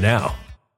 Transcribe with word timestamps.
now. 0.00 0.34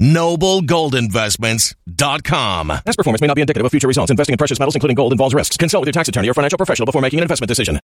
Noblegoldinvestments.com. 0.00 2.68
Past 2.68 2.98
performance 2.98 3.20
may 3.20 3.26
not 3.26 3.34
be 3.34 3.40
indicative 3.40 3.64
of 3.64 3.70
future 3.70 3.88
results. 3.88 4.10
Investing 4.10 4.34
in 4.34 4.38
precious 4.38 4.58
metals, 4.58 4.74
including 4.74 4.96
gold, 4.96 5.12
involves 5.12 5.34
risks. 5.34 5.56
Consult 5.56 5.82
with 5.82 5.88
your 5.88 5.92
tax 5.92 6.08
attorney 6.08 6.28
or 6.28 6.34
financial 6.34 6.56
professional 6.56 6.86
before 6.86 7.02
making 7.02 7.20
an 7.20 7.22
investment 7.22 7.48
decision. 7.48 7.78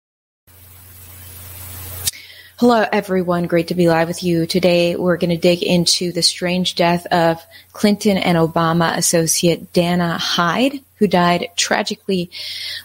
Hello, 2.60 2.84
everyone. 2.92 3.46
Great 3.46 3.68
to 3.68 3.76
be 3.76 3.88
live 3.88 4.08
with 4.08 4.24
you. 4.24 4.48
Today, 4.48 4.96
we're 4.96 5.18
going 5.18 5.30
to 5.30 5.38
dig 5.38 5.62
into 5.62 6.12
the 6.12 6.24
strange 6.24 6.74
death 6.74 7.06
of 7.06 7.40
Clinton 7.72 8.18
and 8.18 8.36
Obama 8.36 8.98
associate 8.98 9.72
Dana 9.74 10.18
Hyde, 10.18 10.80
who 10.96 11.06
died 11.06 11.50
tragically 11.56 12.32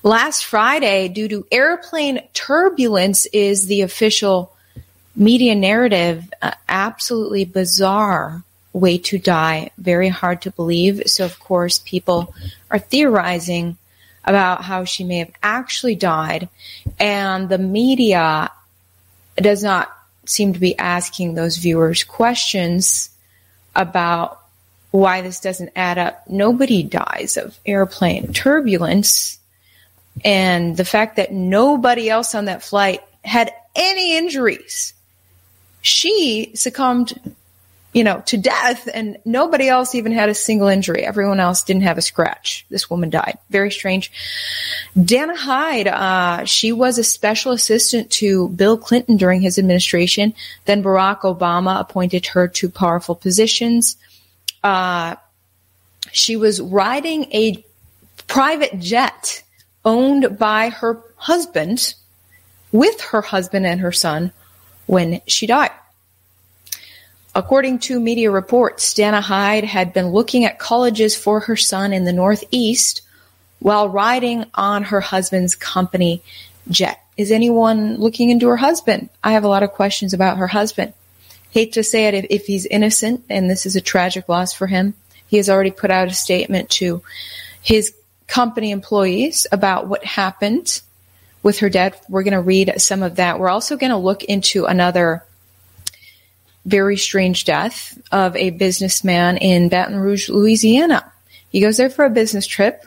last 0.03 0.44
Friday 0.44 1.08
due 1.08 1.26
to 1.26 1.46
airplane 1.50 2.20
turbulence, 2.35 3.25
is 3.25 3.67
the 3.67 3.81
official 3.81 4.55
media 5.17 5.55
narrative. 5.55 6.31
Uh, 6.43 6.52
absolutely 6.69 7.46
bizarre 7.46 8.44
way 8.73 8.99
to 8.99 9.19
die. 9.19 9.71
Very 9.79 10.09
hard 10.09 10.43
to 10.43 10.51
believe. 10.51 11.03
So, 11.07 11.25
of 11.25 11.39
course, 11.39 11.79
people 11.79 12.35
are 12.71 12.79
theorizing 12.79 13.77
about 14.25 14.63
how 14.63 14.85
she 14.85 15.05
may 15.05 15.19
have 15.19 15.33
actually 15.43 15.95
died. 15.95 16.49
And 16.99 17.49
the 17.49 17.59
media 17.59 18.51
does 19.37 19.63
not 19.63 19.93
seem 20.27 20.53
to 20.53 20.61
be 20.61 20.79
asking 20.79 21.35
those 21.35 21.57
viewers 21.57 22.05
questions 22.05 23.11
about 23.75 24.39
why 24.91 25.23
this 25.23 25.41
doesn't 25.41 25.73
add 25.75 25.99
up. 25.99 26.29
Nobody 26.29 26.83
dies 26.83 27.37
of 27.37 27.59
airplane 27.67 28.33
turbulence. 28.33 29.39
And 30.25 30.77
the 30.77 30.85
fact 30.85 31.17
that 31.17 31.33
nobody 31.33 32.09
else 32.11 32.35
on 32.35 32.45
that 32.45 32.63
flight 32.63 33.01
had 33.25 33.53
any 33.75 34.17
injuries. 34.17 34.93
She 35.81 36.53
succumbed 36.55 37.19
you 37.93 38.05
know, 38.05 38.23
to 38.27 38.39
death, 38.39 38.89
and 38.93 39.19
nobody 39.25 39.69
else 39.69 39.94
even 39.94 40.12
had 40.12 40.31
a 40.31 40.35
single 40.35 40.69
injury. 40.69 41.05
Everyone 41.05 41.41
else 41.41 41.62
didn't 41.62 41.83
have 41.83 41.99
a 41.99 42.03
scratch. 42.03 42.65
This 42.71 42.89
woman 42.89 43.11
died. 43.11 43.37
Very 43.50 43.71
strange. 43.71 44.11
Dana 45.00 45.37
Hyde, 45.37 45.89
uh, 45.89 46.44
she 46.44 46.73
was 46.73 46.97
a 46.97 47.05
special 47.05 47.53
assistant 47.53 48.11
to 48.12 48.49
Bill 48.49 48.79
Clinton 48.79 49.19
during 49.19 49.43
his 49.43 49.59
administration. 49.59 50.33
Then 50.65 50.83
Barack 50.83 51.21
Obama 51.21 51.81
appointed 51.81 52.27
her 52.29 52.49
to 52.49 52.71
powerful 52.71 53.15
positions. 53.15 53.99
Uh, 54.65 55.17
she 56.12 56.37
was 56.37 56.62
riding 56.62 57.25
a 57.33 57.62
private 58.27 58.79
jet 58.79 59.43
owned 59.85 60.38
by 60.38 60.71
her 60.71 61.03
husband 61.17 61.95
with 62.71 63.00
her 63.03 63.21
husband 63.21 63.67
and 63.67 63.81
her 63.81 63.93
son 63.93 64.33
when 64.87 65.21
she 65.27 65.47
died. 65.47 65.71
According 67.34 67.79
to 67.81 67.99
media 67.99 68.31
reports, 68.31 68.93
Dana 68.93 69.23
Hyde 69.23 69.64
had 69.64 69.94
been 69.94 70.08
looking 70.08 70.44
at 70.44 70.58
colleges 70.58 71.17
for 71.17 71.40
her 71.40 71.56
son 71.56 71.94
in 71.94 72.05
the 72.05 72.12
Northeast 72.12 73.00
while 73.58 73.88
riding 73.88 74.44
on 74.55 74.84
her 74.84 75.00
husband's 75.00 75.55
company 75.55 76.23
jet. 76.69 77.00
Is 77.17 77.31
anyone 77.31 77.96
looking 77.96 78.29
into 78.29 78.49
her 78.49 78.56
husband? 78.56 79.08
I 79.25 79.32
have 79.32 79.44
a 79.44 79.49
lot 79.49 79.62
of 79.62 79.73
questions 79.73 80.12
about 80.12 80.37
her 80.38 80.46
husband. 80.46 80.93
Hate 81.50 81.73
to 81.73 81.82
say 81.82 82.06
it 82.06 82.14
if, 82.14 82.26
if 82.29 82.46
he's 82.46 82.67
innocent, 82.67 83.25
and 83.31 83.49
this 83.49 83.64
is 83.64 83.76
a 83.76 83.81
tragic 83.81 84.28
loss 84.28 84.52
for 84.52 84.67
him. 84.67 84.94
He 85.26 85.38
has 85.38 85.49
already 85.49 85.70
put 85.70 85.90
out 85.90 86.08
a 86.08 86.14
statement 86.14 86.69
to 86.70 87.02
his 87.62 87.94
company 88.26 88.70
employees 88.70 89.46
about 89.52 89.87
what 89.87 90.05
happened 90.05 90.82
with 91.43 91.61
her 91.61 91.70
death. 91.70 92.05
We're 92.08 92.23
going 92.25 92.32
to 92.32 92.40
read 92.40 92.75
some 92.78 93.02
of 93.02 93.17
that. 93.17 93.38
We're 93.38 93.49
also 93.49 93.76
going 93.76 93.90
to 93.90 93.96
look 93.96 94.23
into 94.25 94.67
another 94.67 95.25
very 96.64 96.97
strange 96.97 97.44
death 97.44 97.99
of 98.11 98.37
a 98.37 98.50
businessman 98.50 99.37
in 99.37 99.69
Baton 99.69 99.97
Rouge, 99.97 100.29
Louisiana. 100.29 101.11
He 101.50 101.61
goes 101.61 101.76
there 101.76 101.91
for 101.91 102.05
a 102.05 102.11
business 102.11 102.47
trip. 102.47 102.85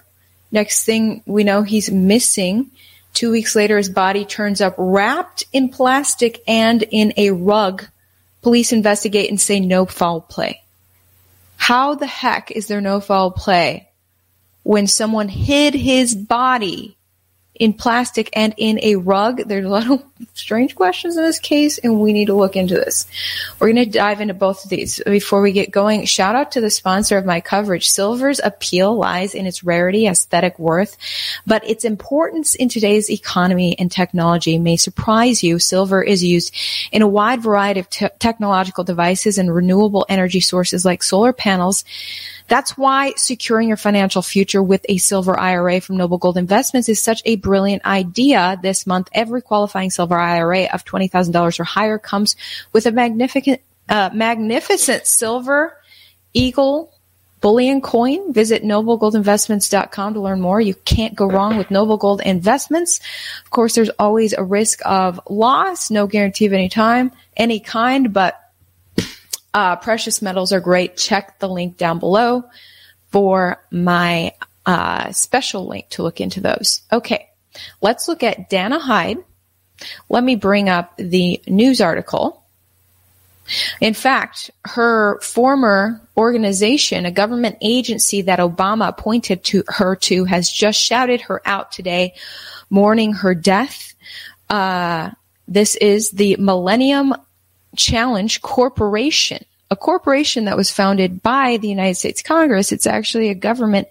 Next 0.52 0.86
thing 0.86 1.22
we 1.26 1.44
know, 1.44 1.64
he's 1.64 1.92
missing. 1.92 2.72
Two 3.14 3.32
weeks 3.32 3.56
later, 3.56 3.78
his 3.78 3.90
body 3.90 4.26
turns 4.26 4.62
up 4.62 4.76
wrapped 4.78 5.46
in 5.54 5.70
plastic 5.70 6.42
and 6.48 6.84
in 6.84 7.14
a 7.18 7.32
rug. 7.32 7.86
Police 8.42 8.72
investigate 8.72 9.30
and 9.30 9.40
say 9.40 9.60
no 9.60 9.86
foul 9.86 10.22
play. 10.22 10.62
How 11.58 11.96
the 11.96 12.08
heck 12.08 12.52
is 12.52 12.68
there 12.68 12.82
no 12.82 13.00
foul 13.00 13.32
play 13.32 13.90
when 14.64 14.88
someone 14.88 15.30
hid 15.30 15.74
his 15.74 16.16
body 16.16 16.98
in 17.56 17.74
plastic 17.74 18.30
and 18.34 18.54
in 18.58 18.80
a 18.82 18.96
rug. 18.96 19.42
There's 19.48 19.66
a 19.66 19.70
lot 19.70 19.90
of 19.90 20.04
strange 20.34 20.76
questions 20.76 21.18
in 21.18 21.24
this 21.24 21.40
case, 21.40 21.78
and 21.78 22.00
we 22.00 22.14
need 22.14 22.26
to 22.26 22.34
look 22.34 22.56
into 22.56 22.76
this. 22.76 23.06
We're 23.60 23.72
going 23.72 23.86
to 23.86 23.90
dive 23.92 24.22
into 24.22 24.34
both 24.34 24.64
of 24.64 24.70
these. 24.70 25.02
Before 25.06 25.42
we 25.42 25.52
get 25.52 25.72
going, 25.72 26.06
shout 26.06 26.36
out 26.36 26.54
to 26.54 26.62
the 26.62 26.70
sponsor 26.70 27.18
of 27.18 27.26
my 27.26 27.42
coverage. 27.42 27.90
Silver's 27.90 28.40
appeal 28.44 28.96
lies 28.96 29.36
in 29.36 29.46
its 29.46 29.64
rarity, 29.64 30.08
aesthetic 30.08 30.58
worth, 30.58 30.98
but 31.46 31.68
its 31.70 31.84
importance 31.84 32.56
in 32.56 32.70
today's 32.70 33.10
economy 33.10 33.78
and 33.78 33.92
technology 33.92 34.58
may 34.58 34.78
surprise 34.78 35.44
you. 35.44 35.60
Silver 35.60 36.02
is 36.02 36.24
used 36.24 36.56
in 36.92 37.02
a 37.02 37.08
wide 37.08 37.42
variety 37.42 37.80
of 37.80 37.90
te- 37.90 38.08
technological 38.20 38.84
devices 38.84 39.38
and 39.38 39.54
renewable 39.54 40.06
energy 40.08 40.40
sources 40.40 40.86
like 40.86 41.04
solar 41.04 41.34
panels, 41.34 41.84
that's 42.48 42.78
why 42.78 43.14
securing 43.18 43.70
your 43.70 43.78
financial 43.78 44.22
future 44.22 44.62
with 44.62 44.86
a 44.88 44.98
silver 44.98 45.38
IRA 45.40 45.82
from 45.82 45.98
Noble 45.98 46.20
Gold 46.20 46.38
Investments 46.38 46.88
is 46.90 47.02
such 47.02 47.24
a 47.26 47.38
brilliant 47.38 47.84
idea 47.86 48.58
this 48.62 48.86
month. 48.86 49.10
Every 49.14 49.42
qualifying 49.42 49.90
silver 49.90 50.05
IRA 50.12 50.64
of 50.66 50.86
$20,000 50.86 51.60
or 51.60 51.64
higher 51.64 51.98
comes 51.98 52.36
with 52.74 52.86
a 52.86 52.92
magnificent, 52.92 53.62
uh, 53.90 54.10
magnificent 54.14 55.08
silver 55.08 55.78
eagle 56.34 56.94
bullion 57.42 57.80
coin. 57.80 58.34
Visit 58.34 58.64
noblegoldinvestments.com 58.64 60.14
to 60.16 60.20
learn 60.20 60.42
more. 60.42 60.60
You 60.60 60.74
can't 60.74 61.16
go 61.16 61.28
wrong 61.28 61.58
with 61.58 61.70
Noble 61.70 61.98
Gold 61.98 62.22
Investments. 62.22 63.00
Of 63.44 63.52
course, 63.52 63.76
there's 63.76 63.92
always 64.00 64.34
a 64.34 64.44
risk 64.44 64.80
of 64.84 65.20
loss, 65.30 65.92
no 65.92 66.08
guarantee 66.08 66.48
of 66.48 66.54
any 66.54 66.70
time, 66.70 67.12
any 67.38 67.60
kind, 67.60 68.12
but 68.12 68.40
uh, 69.54 69.76
precious 69.76 70.22
metals 70.22 70.52
are 70.52 70.60
great. 70.60 70.98
Check 70.98 71.40
the 71.40 71.48
link 71.48 71.78
down 71.78 72.00
below 72.00 72.46
for 73.12 73.64
my 73.72 74.34
uh, 74.66 75.12
special 75.12 75.68
link 75.68 75.88
to 75.90 76.04
look 76.04 76.20
into 76.20 76.42
those. 76.42 76.82
Okay, 76.92 77.30
let's 77.80 78.08
look 78.08 78.24
at 78.24 78.50
Dana 78.50 78.80
Hyde. 78.80 79.20
Let 80.10 80.24
me 80.24 80.36
bring 80.36 80.70
up 80.70 80.96
the 80.98 81.42
news 81.48 81.82
article. 81.82 82.42
In 83.80 83.94
fact, 83.94 84.50
her 84.66 85.20
former 85.22 86.02
organization, 86.18 87.06
a 87.06 87.12
government 87.12 87.58
agency 87.62 88.24
that 88.24 88.40
Obama 88.40 88.88
appointed 88.88 89.44
to 89.46 89.64
her 89.68 89.96
to, 89.98 90.26
has 90.26 90.50
just 90.50 90.80
shouted 90.82 91.22
her 91.22 91.42
out 91.46 91.72
today, 91.72 92.16
mourning 92.70 93.14
her 93.14 93.36
death. 93.36 93.94
Uh, 94.50 95.12
this 95.48 95.76
is 95.76 96.10
the 96.12 96.38
Millennium 96.40 97.14
Challenge 97.76 98.42
Corporation, 98.42 99.46
a 99.72 99.76
corporation 99.76 100.46
that 100.46 100.58
was 100.58 100.70
founded 100.70 101.24
by 101.24 101.58
the 101.58 101.68
United 101.68 101.96
States 101.96 102.22
Congress. 102.22 102.72
It's 102.72 102.86
actually 102.86 103.30
a 103.30 103.36
government 103.36 103.88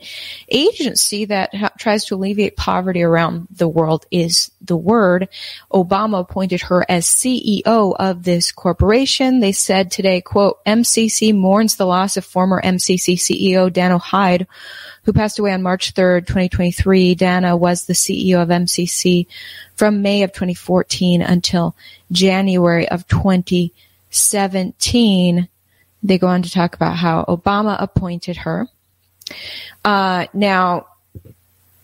agency 0.48 1.24
that 1.24 1.52
ha- 1.52 1.72
tries 1.78 2.04
to 2.06 2.14
alleviate 2.14 2.56
poverty 2.56 3.02
around 3.02 3.48
the 3.50 3.66
world 3.66 4.06
is 4.12 4.52
the 4.60 4.76
word. 4.76 5.28
Obama 5.72 6.20
appointed 6.20 6.60
her 6.62 6.86
as 6.88 7.06
CEO 7.06 7.96
of 7.98 8.22
this 8.22 8.52
corporation. 8.52 9.40
They 9.40 9.50
said 9.50 9.90
today, 9.90 10.20
quote, 10.20 10.64
MCC 10.64 11.34
mourns 11.34 11.74
the 11.74 11.86
loss 11.86 12.16
of 12.16 12.24
former 12.24 12.62
MCC 12.62 13.16
CEO 13.16 13.72
Dana 13.72 13.98
Hyde, 13.98 14.46
who 15.02 15.12
passed 15.12 15.40
away 15.40 15.52
on 15.52 15.62
March 15.62 15.92
3rd, 15.94 16.28
2023. 16.28 17.16
Dana 17.16 17.56
was 17.56 17.86
the 17.86 17.94
CEO 17.94 18.40
of 18.40 18.48
MCC 18.48 19.26
from 19.74 20.02
May 20.02 20.22
of 20.22 20.32
2014 20.32 21.20
until 21.20 21.74
January 22.12 22.88
of 22.88 23.08
2017. 23.08 25.48
They 26.04 26.18
go 26.18 26.26
on 26.28 26.42
to 26.42 26.50
talk 26.50 26.74
about 26.74 26.96
how 26.96 27.24
Obama 27.24 27.76
appointed 27.80 28.36
her. 28.36 28.68
Uh, 29.82 30.26
now, 30.34 30.86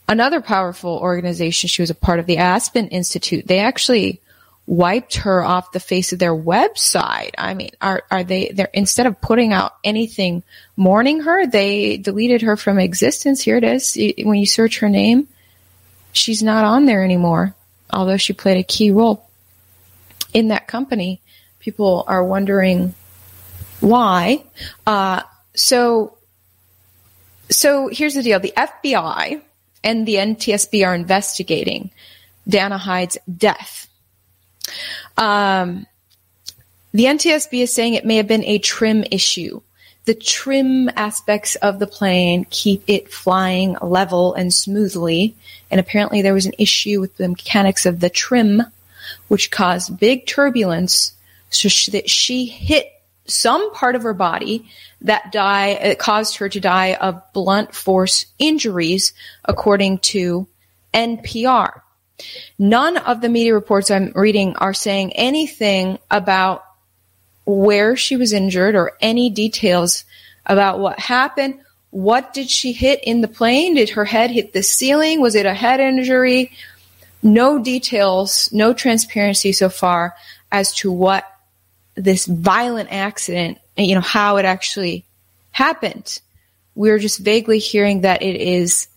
another 0.06 0.42
powerful 0.42 0.98
organization, 0.98 1.68
she 1.68 1.80
was 1.80 1.88
a 1.88 1.94
part 1.94 2.20
of 2.20 2.26
the 2.26 2.36
Aspen 2.36 2.88
Institute. 2.88 3.46
They 3.46 3.60
actually 3.60 4.20
wiped 4.66 5.16
her 5.16 5.42
off 5.42 5.72
the 5.72 5.80
face 5.80 6.12
of 6.12 6.18
their 6.18 6.34
website. 6.34 7.30
I 7.38 7.54
mean, 7.54 7.70
are 7.80 8.04
are 8.10 8.22
they 8.22 8.48
they 8.48 8.66
instead 8.74 9.06
of 9.06 9.20
putting 9.20 9.54
out 9.54 9.74
anything 9.82 10.42
mourning 10.76 11.20
her, 11.22 11.46
they 11.46 11.96
deleted 11.96 12.42
her 12.42 12.56
from 12.56 12.78
existence. 12.78 13.40
Here 13.40 13.56
it 13.56 13.64
is. 13.64 13.96
When 13.96 14.38
you 14.38 14.46
search 14.46 14.80
her 14.80 14.88
name, 14.90 15.28
she's 16.12 16.42
not 16.42 16.64
on 16.64 16.84
there 16.84 17.02
anymore, 17.02 17.54
although 17.90 18.18
she 18.18 18.34
played 18.34 18.58
a 18.58 18.62
key 18.62 18.90
role 18.90 19.28
in 20.34 20.48
that 20.48 20.68
company. 20.68 21.20
People 21.58 22.04
are 22.06 22.24
wondering 22.24 22.94
why. 23.80 24.44
Uh, 24.86 25.22
so, 25.54 26.16
so 27.50 27.88
here's 27.88 28.14
the 28.14 28.22
deal: 28.22 28.40
the 28.40 28.54
FBI 28.56 29.42
and 29.82 30.06
the 30.06 30.16
NTSB 30.16 30.86
are 30.86 30.94
investigating 30.94 31.90
Dana 32.48 32.78
Hyde's 32.78 33.18
death. 33.36 33.88
Um, 35.16 35.86
the 36.92 37.04
NTSB 37.04 37.62
is 37.62 37.74
saying 37.74 37.94
it 37.94 38.04
may 38.04 38.16
have 38.16 38.26
been 38.26 38.44
a 38.44 38.58
trim 38.58 39.04
issue. 39.10 39.60
The 40.06 40.14
trim 40.14 40.88
aspects 40.96 41.54
of 41.56 41.78
the 41.78 41.86
plane 41.86 42.46
keep 42.50 42.82
it 42.88 43.12
flying 43.12 43.76
level 43.82 44.34
and 44.34 44.52
smoothly. 44.52 45.36
And 45.70 45.78
apparently 45.78 46.22
there 46.22 46.34
was 46.34 46.46
an 46.46 46.54
issue 46.58 47.00
with 47.00 47.16
the 47.16 47.28
mechanics 47.28 47.86
of 47.86 48.00
the 48.00 48.10
trim, 48.10 48.62
which 49.28 49.50
caused 49.50 50.00
big 50.00 50.26
turbulence 50.26 51.12
so 51.50 51.68
that 51.92 52.08
she 52.08 52.46
hit 52.46 52.99
some 53.26 53.72
part 53.72 53.94
of 53.94 54.02
her 54.02 54.14
body 54.14 54.68
that 55.02 55.32
die, 55.32 55.68
it 55.68 55.98
caused 55.98 56.36
her 56.36 56.48
to 56.48 56.60
die 56.60 56.94
of 56.94 57.22
blunt 57.32 57.74
force 57.74 58.26
injuries, 58.38 59.12
according 59.44 59.98
to 59.98 60.46
NPR. 60.92 61.82
None 62.58 62.96
of 62.98 63.20
the 63.20 63.28
media 63.28 63.54
reports 63.54 63.90
I'm 63.90 64.12
reading 64.14 64.56
are 64.56 64.74
saying 64.74 65.12
anything 65.14 65.98
about 66.10 66.64
where 67.46 67.96
she 67.96 68.16
was 68.16 68.32
injured 68.32 68.74
or 68.74 68.92
any 69.00 69.30
details 69.30 70.04
about 70.46 70.78
what 70.78 70.98
happened. 70.98 71.60
What 71.90 72.34
did 72.34 72.50
she 72.50 72.72
hit 72.72 73.02
in 73.02 73.20
the 73.20 73.28
plane? 73.28 73.74
Did 73.74 73.90
her 73.90 74.04
head 74.04 74.30
hit 74.30 74.52
the 74.52 74.62
ceiling? 74.62 75.20
Was 75.20 75.34
it 75.34 75.46
a 75.46 75.54
head 75.54 75.80
injury? 75.80 76.52
No 77.22 77.58
details, 77.58 78.50
no 78.52 78.72
transparency 78.72 79.52
so 79.52 79.68
far 79.68 80.14
as 80.52 80.72
to 80.76 80.92
what 80.92 81.24
this 82.04 82.26
violent 82.26 82.90
accident, 82.92 83.58
you 83.76 83.94
know, 83.94 84.00
how 84.00 84.36
it 84.36 84.44
actually 84.44 85.04
happened. 85.52 86.20
We're 86.74 86.98
just 86.98 87.18
vaguely 87.18 87.58
hearing 87.58 88.02
that 88.02 88.22
it 88.22 88.36
is 88.36 88.88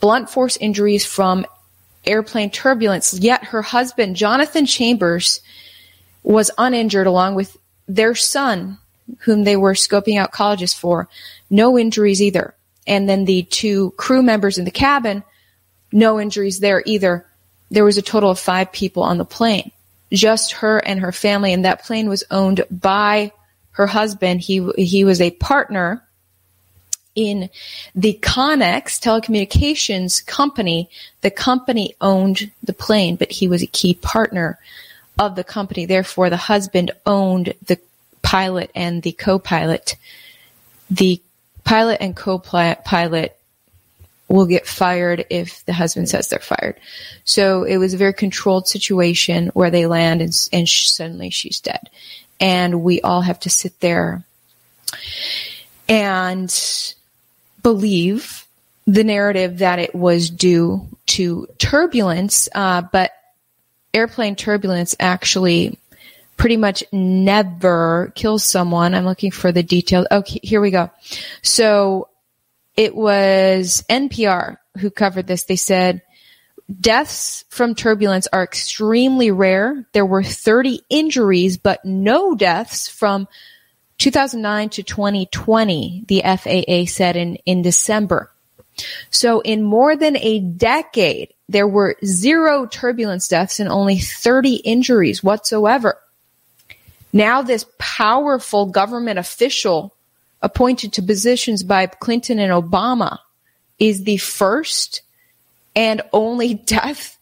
blunt 0.00 0.30
force 0.30 0.56
injuries 0.56 1.04
from 1.04 1.46
airplane 2.04 2.50
turbulence. 2.50 3.14
Yet 3.14 3.44
her 3.44 3.62
husband, 3.62 4.16
Jonathan 4.16 4.66
Chambers, 4.66 5.40
was 6.22 6.50
uninjured 6.58 7.06
along 7.06 7.34
with 7.34 7.56
their 7.88 8.14
son, 8.14 8.78
whom 9.20 9.44
they 9.44 9.56
were 9.56 9.74
scoping 9.74 10.18
out 10.18 10.32
colleges 10.32 10.74
for, 10.74 11.08
no 11.50 11.78
injuries 11.78 12.22
either. 12.22 12.54
And 12.86 13.08
then 13.08 13.24
the 13.24 13.42
two 13.44 13.92
crew 13.92 14.22
members 14.22 14.58
in 14.58 14.64
the 14.64 14.70
cabin, 14.70 15.22
no 15.92 16.20
injuries 16.20 16.60
there 16.60 16.82
either. 16.84 17.26
There 17.70 17.84
was 17.84 17.98
a 17.98 18.02
total 18.02 18.30
of 18.30 18.38
five 18.38 18.72
people 18.72 19.02
on 19.02 19.18
the 19.18 19.24
plane, 19.24 19.70
just 20.12 20.52
her 20.52 20.78
and 20.78 21.00
her 21.00 21.12
family. 21.12 21.52
And 21.52 21.64
that 21.64 21.84
plane 21.84 22.08
was 22.08 22.24
owned 22.30 22.64
by 22.70 23.32
her 23.72 23.86
husband. 23.86 24.40
He, 24.40 24.68
he 24.76 25.04
was 25.04 25.20
a 25.20 25.30
partner 25.30 26.04
in 27.14 27.50
the 27.94 28.18
Connex 28.22 29.00
telecommunications 29.00 30.24
company. 30.24 30.88
The 31.20 31.30
company 31.30 31.94
owned 32.00 32.50
the 32.62 32.72
plane, 32.72 33.16
but 33.16 33.32
he 33.32 33.48
was 33.48 33.62
a 33.62 33.66
key 33.66 33.94
partner 33.94 34.58
of 35.18 35.36
the 35.36 35.44
company. 35.44 35.84
Therefore, 35.84 36.30
the 36.30 36.36
husband 36.36 36.90
owned 37.04 37.54
the 37.66 37.78
pilot 38.22 38.70
and 38.74 39.02
the 39.02 39.12
co-pilot. 39.12 39.96
The 40.90 41.20
pilot 41.64 41.98
and 42.00 42.16
co-pilot 42.16 43.36
will 44.32 44.46
get 44.46 44.66
fired 44.66 45.26
if 45.28 45.62
the 45.66 45.74
husband 45.74 46.08
says 46.08 46.28
they're 46.28 46.38
fired. 46.38 46.80
So 47.24 47.64
it 47.64 47.76
was 47.76 47.92
a 47.92 47.98
very 47.98 48.14
controlled 48.14 48.66
situation 48.66 49.48
where 49.48 49.70
they 49.70 49.86
land 49.86 50.22
and, 50.22 50.48
and 50.52 50.68
suddenly 50.68 51.28
she's 51.28 51.60
dead. 51.60 51.90
And 52.40 52.82
we 52.82 53.02
all 53.02 53.20
have 53.20 53.38
to 53.40 53.50
sit 53.50 53.78
there 53.80 54.24
and 55.86 56.94
believe 57.62 58.46
the 58.86 59.04
narrative 59.04 59.58
that 59.58 59.78
it 59.78 59.94
was 59.94 60.30
due 60.30 60.88
to 61.06 61.46
turbulence, 61.58 62.48
uh, 62.54 62.82
but 62.90 63.12
airplane 63.92 64.34
turbulence 64.34 64.96
actually 64.98 65.78
pretty 66.38 66.56
much 66.56 66.82
never 66.90 68.10
kills 68.14 68.44
someone. 68.44 68.94
I'm 68.94 69.04
looking 69.04 69.30
for 69.30 69.52
the 69.52 69.62
details. 69.62 70.06
Okay, 70.10 70.40
here 70.42 70.62
we 70.62 70.70
go. 70.70 70.90
So 71.42 72.08
it 72.76 72.94
was 72.94 73.84
NPR 73.88 74.56
who 74.78 74.90
covered 74.90 75.26
this. 75.26 75.44
They 75.44 75.56
said 75.56 76.02
deaths 76.80 77.44
from 77.48 77.74
turbulence 77.74 78.26
are 78.32 78.42
extremely 78.42 79.30
rare. 79.30 79.86
There 79.92 80.06
were 80.06 80.22
30 80.22 80.82
injuries, 80.88 81.58
but 81.58 81.84
no 81.84 82.34
deaths 82.34 82.88
from 82.88 83.28
2009 83.98 84.70
to 84.70 84.82
2020, 84.82 86.04
the 86.08 86.22
FAA 86.22 86.90
said 86.90 87.16
in, 87.16 87.36
in 87.46 87.62
December. 87.62 88.30
So 89.10 89.40
in 89.40 89.62
more 89.62 89.96
than 89.96 90.16
a 90.16 90.40
decade, 90.40 91.34
there 91.48 91.68
were 91.68 91.96
zero 92.04 92.66
turbulence 92.66 93.28
deaths 93.28 93.60
and 93.60 93.68
only 93.68 93.98
30 93.98 94.56
injuries 94.56 95.22
whatsoever. 95.22 95.98
Now 97.12 97.42
this 97.42 97.66
powerful 97.78 98.66
government 98.66 99.18
official 99.18 99.94
appointed 100.42 100.92
to 100.94 101.02
positions 101.02 101.62
by 101.62 101.86
Clinton 101.86 102.38
and 102.38 102.52
Obama 102.52 103.18
is 103.78 104.04
the 104.04 104.16
first 104.16 105.02
and 105.74 106.02
only 106.12 106.54
death 106.66 107.18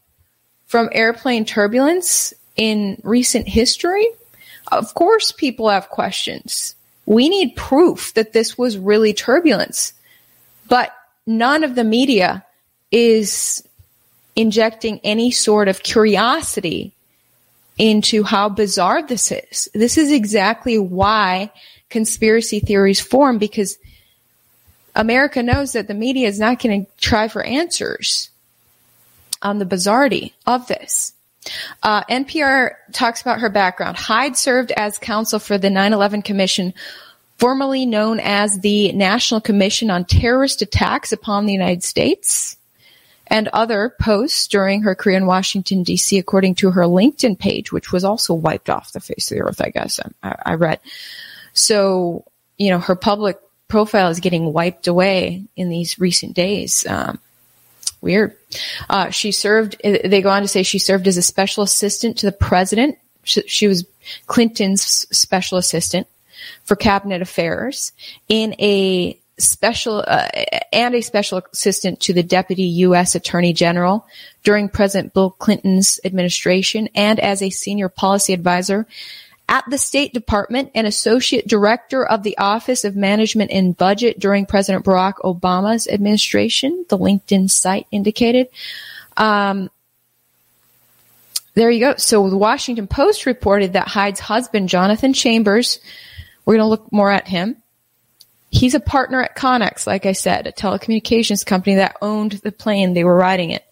from 0.67 0.89
airplane 0.93 1.45
turbulence 1.45 2.33
in 2.57 3.01
recent 3.03 3.49
history. 3.49 4.07
Of 4.71 4.95
course 4.95 5.33
people 5.33 5.69
have 5.69 5.89
questions. 5.89 6.75
We 7.07 7.29
need 7.29 7.57
proof 7.57 8.15
that 8.15 8.33
this 8.33 8.57
was 8.57 8.79
really 8.79 9.13
turbulence. 9.13 9.93
But 10.69 10.95
none 11.27 11.65
of 11.65 11.75
the 11.75 11.85
media 11.85 12.45
is 12.93 13.67
injecting 14.37 15.01
any 15.03 15.31
sort 15.31 15.69
of 15.69 15.83
curiosity 15.83 16.93
into 17.79 18.23
how 18.23 18.49
bizarre 18.49 19.03
this 19.03 19.33
is. 19.33 19.69
This 19.75 19.99
is 19.99 20.13
exactly 20.13 20.79
why 20.79 21.51
conspiracy 21.91 22.61
theories 22.61 23.01
form 23.01 23.39
because 23.39 23.79
America 24.95 25.43
knows 25.43 25.73
that 25.73 25.89
the 25.89 25.95
media 25.95 26.29
is 26.29 26.39
not 26.39 26.63
going 26.63 26.85
to 26.87 26.93
try 27.01 27.29
for 27.29 27.43
answers 27.43 28.31
on 29.43 29.59
the 29.59 29.67
bizarrety 29.67 30.33
of 30.47 30.67
this. 30.67 31.13
Uh, 31.83 32.05
NPR 32.05 32.73
talks 32.93 33.23
about 33.23 33.41
her 33.41 33.49
background. 33.49 33.97
Hyde 33.97 34.37
served 34.37 34.73
as 34.73 34.99
counsel 34.99 35.39
for 35.39 35.59
the 35.59 35.69
9-11 35.69 36.25
Commission, 36.25 36.75
formerly 37.39 37.87
known 37.87 38.21
as 38.21 38.61
the 38.61 38.93
National 38.93 39.41
Commission 39.41 39.91
on 39.91 40.05
Terrorist 40.05 40.61
Attacks 40.61 41.13
upon 41.13 41.47
the 41.47 41.53
United 41.53 41.83
States 41.83 42.57
and 43.27 43.49
other 43.49 43.95
posts 44.01 44.49
during 44.49 44.83
her 44.83 44.95
career 44.95 45.17
in 45.17 45.25
Washington, 45.25 45.85
D.C., 45.85 46.19
according 46.19 46.57
to 46.57 46.73
her 46.73 46.83
LinkedIn 46.83 47.39
page, 47.39 47.73
which 47.73 47.93
was 47.93 48.05
also 48.05 48.35
wiped 48.35 48.69
off 48.69 48.93
the 48.93 49.01
face 49.01 49.31
of 49.31 49.37
the 49.37 49.45
earth, 49.45 49.61
I 49.61 49.71
guess. 49.71 50.01
I, 50.23 50.37
I 50.45 50.55
read. 50.55 50.81
So, 51.53 52.25
you 52.57 52.71
know, 52.71 52.79
her 52.79 52.97
public 52.97 53.39
profile 53.69 54.09
is 54.09 54.21
getting 54.21 54.53
wiped 54.53 54.87
away 54.87 55.45
in 55.57 55.69
these 55.69 55.99
recent 55.99 56.35
days. 56.35 56.87
Um, 56.87 57.19
weird. 58.01 58.37
Uh, 58.89 59.11
she 59.11 59.33
served, 59.33 59.77
they 59.83 60.23
go 60.23 60.31
on 60.31 60.43
to 60.43 60.49
say 60.49 60.63
she 60.63 60.79
served 60.79 61.07
as 61.07 61.17
a 61.17 61.23
special 61.23 61.63
assistant 61.63 62.19
to 62.19 62.27
the 62.27 62.33
president. 62.33 62.99
She, 63.25 63.43
she 63.43 63.69
was 63.69 63.87
Clinton's 64.27 64.83
special 64.83 65.59
assistant 65.59 66.07
for 66.65 66.77
cabinet 66.77 67.23
affairs 67.23 67.93
in 68.29 68.55
a 68.59 69.19
special 69.39 70.05
uh, 70.07 70.29
and 70.73 70.95
a 70.95 71.01
special 71.01 71.43
assistant 71.53 72.01
to 72.01 72.13
the 72.13 72.23
deputy 72.23 72.63
U.S. 72.63 73.15
Attorney 73.15 73.53
General 73.53 74.07
during 74.43 74.69
President 74.69 75.15
Bill 75.15 75.31
Clinton's 75.31 76.01
administration, 76.05 76.89
and 76.95 77.19
as 77.19 77.43
a 77.43 77.51
senior 77.51 77.89
policy 77.89 78.33
advisor 78.33 78.87
at 79.51 79.65
the 79.69 79.77
State 79.77 80.15
Department 80.15 80.71
and 80.75 80.87
associate 80.87 81.47
director 81.47 82.07
of 82.07 82.23
the 82.23 82.39
Office 82.39 82.85
of 82.85 82.97
Management 82.97 83.51
and 83.51 83.77
Budget 83.77 84.19
during 84.19 84.47
President 84.47 84.85
Barack 84.85 85.17
Obama's 85.17 85.87
administration. 85.87 86.87
The 86.89 86.97
LinkedIn 86.97 87.51
site 87.51 87.87
indicated. 87.91 88.49
Um, 89.19 89.69
there 91.53 91.71
you 91.71 91.81
go. 91.81 91.97
So 91.97 92.31
the 92.31 92.39
Washington 92.39 92.87
Post 92.87 93.27
reported 93.27 93.75
that 93.75 93.89
Hyde's 93.89 94.21
husband, 94.21 94.71
Jonathan 94.71 95.13
Chambers, 95.13 95.81
we're 96.47 96.55
going 96.55 96.65
to 96.65 96.71
look 96.71 96.91
more 96.91 97.11
at 97.11 97.29
him 97.29 97.61
He's 98.51 98.75
a 98.75 98.81
partner 98.81 99.23
at 99.23 99.37
Connex, 99.37 99.87
like 99.87 100.07
I 100.07 100.13
said, 100.13 100.47
a 100.47 100.53
telecommunications 100.53 101.47
company 101.47 101.77
that 101.77 101.97
owned 102.03 102.33
the 102.33 102.51
plane 102.51 102.95
they 102.95 103.05
were 103.05 103.15
riding 103.15 103.51
it. 103.51 103.65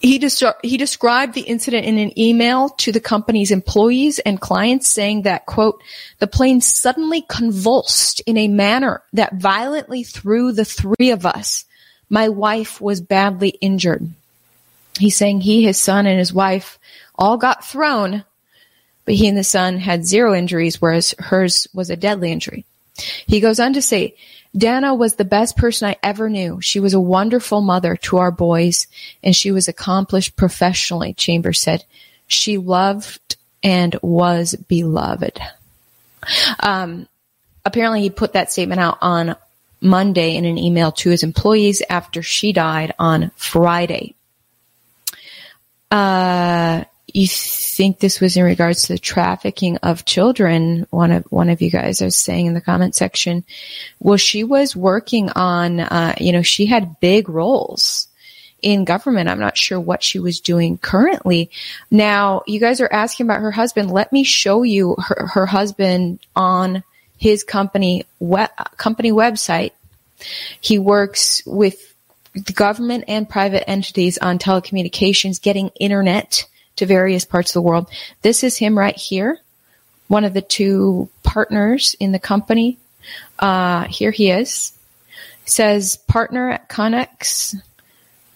He, 0.00 0.18
des- 0.18 0.52
he 0.62 0.78
described 0.78 1.34
the 1.34 1.42
incident 1.42 1.84
in 1.84 1.98
an 1.98 2.18
email 2.18 2.70
to 2.70 2.90
the 2.90 3.00
company's 3.00 3.50
employees 3.50 4.18
and 4.18 4.40
clients 4.40 4.88
saying 4.88 5.22
that, 5.22 5.44
quote, 5.44 5.82
the 6.18 6.26
plane 6.26 6.62
suddenly 6.62 7.22
convulsed 7.28 8.20
in 8.20 8.38
a 8.38 8.48
manner 8.48 9.02
that 9.12 9.34
violently 9.34 10.02
threw 10.02 10.52
the 10.52 10.64
three 10.64 11.10
of 11.10 11.26
us. 11.26 11.66
My 12.08 12.30
wife 12.30 12.80
was 12.80 13.02
badly 13.02 13.50
injured. 13.60 14.08
He's 14.98 15.16
saying 15.16 15.42
he, 15.42 15.62
his 15.62 15.78
son, 15.78 16.06
and 16.06 16.18
his 16.18 16.32
wife 16.32 16.78
all 17.14 17.36
got 17.36 17.66
thrown, 17.66 18.24
but 19.04 19.14
he 19.14 19.28
and 19.28 19.36
the 19.36 19.44
son 19.44 19.76
had 19.78 20.06
zero 20.06 20.34
injuries, 20.34 20.80
whereas 20.80 21.14
hers 21.18 21.68
was 21.74 21.90
a 21.90 21.96
deadly 21.96 22.32
injury. 22.32 22.64
He 23.26 23.40
goes 23.40 23.60
on 23.60 23.74
to 23.74 23.82
say, 23.82 24.14
Dana 24.56 24.94
was 24.94 25.14
the 25.14 25.24
best 25.24 25.56
person 25.56 25.88
I 25.88 25.96
ever 26.02 26.28
knew. 26.28 26.60
She 26.60 26.80
was 26.80 26.94
a 26.94 27.00
wonderful 27.00 27.60
mother 27.60 27.96
to 27.96 28.18
our 28.18 28.30
boys 28.32 28.88
and 29.22 29.34
she 29.34 29.52
was 29.52 29.68
accomplished 29.68 30.36
professionally, 30.36 31.14
Chambers 31.14 31.60
said. 31.60 31.84
She 32.26 32.58
loved 32.58 33.36
and 33.62 33.96
was 34.02 34.54
beloved. 34.54 35.38
Um, 36.58 37.06
apparently 37.64 38.00
he 38.00 38.10
put 38.10 38.32
that 38.32 38.50
statement 38.50 38.80
out 38.80 38.98
on 39.00 39.36
Monday 39.80 40.36
in 40.36 40.44
an 40.44 40.58
email 40.58 40.92
to 40.92 41.10
his 41.10 41.22
employees 41.22 41.82
after 41.88 42.22
she 42.22 42.52
died 42.52 42.92
on 42.98 43.30
Friday. 43.36 44.14
Uh, 45.90 46.84
you 47.12 47.26
think 47.80 47.98
this 47.98 48.20
was 48.20 48.36
in 48.36 48.44
regards 48.44 48.82
to 48.82 48.92
the 48.92 48.98
trafficking 48.98 49.78
of 49.78 50.04
children. 50.04 50.86
One 50.90 51.12
of 51.12 51.24
one 51.30 51.48
of 51.48 51.62
you 51.62 51.70
guys 51.70 52.02
was 52.02 52.14
saying 52.14 52.44
in 52.44 52.52
the 52.52 52.60
comment 52.60 52.94
section. 52.94 53.42
Well, 54.00 54.18
she 54.18 54.44
was 54.44 54.76
working 54.76 55.30
on, 55.30 55.80
uh, 55.80 56.14
you 56.20 56.32
know, 56.32 56.42
she 56.42 56.66
had 56.66 57.00
big 57.00 57.30
roles 57.30 58.06
in 58.60 58.84
government. 58.84 59.30
I'm 59.30 59.40
not 59.40 59.56
sure 59.56 59.80
what 59.80 60.02
she 60.02 60.18
was 60.18 60.40
doing 60.40 60.76
currently. 60.76 61.50
Now, 61.90 62.42
you 62.46 62.60
guys 62.60 62.82
are 62.82 62.92
asking 62.92 63.24
about 63.24 63.40
her 63.40 63.50
husband. 63.50 63.90
Let 63.90 64.12
me 64.12 64.24
show 64.24 64.62
you 64.62 64.96
her, 64.98 65.28
her 65.28 65.46
husband 65.46 66.18
on 66.36 66.84
his 67.16 67.44
company 67.44 68.04
web, 68.18 68.50
company 68.76 69.10
website. 69.10 69.72
He 70.60 70.78
works 70.78 71.42
with 71.46 71.94
the 72.34 72.52
government 72.52 73.04
and 73.08 73.26
private 73.26 73.66
entities 73.66 74.18
on 74.18 74.38
telecommunications, 74.38 75.40
getting 75.40 75.70
internet 75.80 76.44
to 76.76 76.86
various 76.86 77.24
parts 77.24 77.50
of 77.50 77.54
the 77.54 77.62
world. 77.62 77.88
This 78.22 78.44
is 78.44 78.56
him 78.56 78.78
right 78.78 78.96
here, 78.96 79.38
one 80.08 80.24
of 80.24 80.34
the 80.34 80.42
two 80.42 81.08
partners 81.22 81.94
in 82.00 82.12
the 82.12 82.18
company. 82.18 82.78
Uh, 83.38 83.84
here 83.84 84.10
he 84.10 84.30
is. 84.30 84.72
says 85.44 85.96
partner 85.96 86.50
at 86.50 86.68
Connex. 86.68 87.54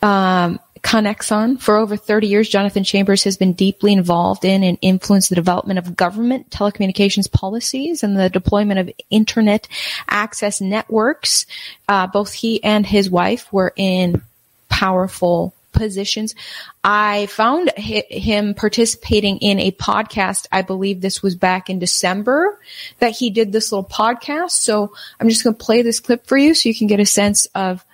Um, 0.03 0.61
Conexon. 0.85 1.59
For 1.59 1.79
over 1.79 1.97
30 1.97 2.27
years, 2.29 2.49
Jonathan 2.49 2.85
Chambers 2.85 3.25
has 3.25 3.39
been 3.39 3.55
deeply 3.55 3.95
involved 3.95 4.45
in 4.45 4.63
and 4.63 4.79
influenced 4.83 5.31
the 5.31 5.35
development 5.35 5.79
of 5.79 5.97
government 5.97 6.51
telecommunications 6.51 7.33
policies 7.33 8.03
and 8.03 8.17
the 8.17 8.29
deployment 8.29 8.79
of 8.79 8.95
internet 9.09 9.67
access 10.07 10.61
networks. 10.61 11.47
Uh, 11.89 12.07
both 12.07 12.35
he 12.35 12.63
and 12.63 12.87
his 12.87 13.09
wife 13.09 13.51
were 13.51 13.73
in 13.77 14.21
powerful 14.69 15.54
positions. 15.75 16.35
I 16.83 17.27
found 17.27 17.71
him 17.77 18.55
participating 18.55 19.39
in 19.39 19.61
a 19.61 19.73
podcast. 19.73 20.47
I 20.51 20.63
believe 20.63 21.01
this 21.01 21.23
was 21.23 21.35
back 21.35 21.69
in 21.69 21.79
December 21.79 22.59
that 23.01 23.13
he 23.13 23.31
did 23.31 23.53
this 23.53 23.71
little 23.73 23.89
podcast. 23.89 24.53
So 24.53 24.95
I'm 25.21 25.29
just 25.29 25.45
going 25.45 25.57
to 25.57 25.65
play 25.65 25.83
this 25.83 26.01
clip 26.01 26.27
for 26.27 26.39
you 26.39 26.55
so 26.55 26.69
you 26.69 26.75
can 26.75 26.87
get 26.87 27.01
a 27.01 27.07
sense 27.07 27.47
of 27.55 27.85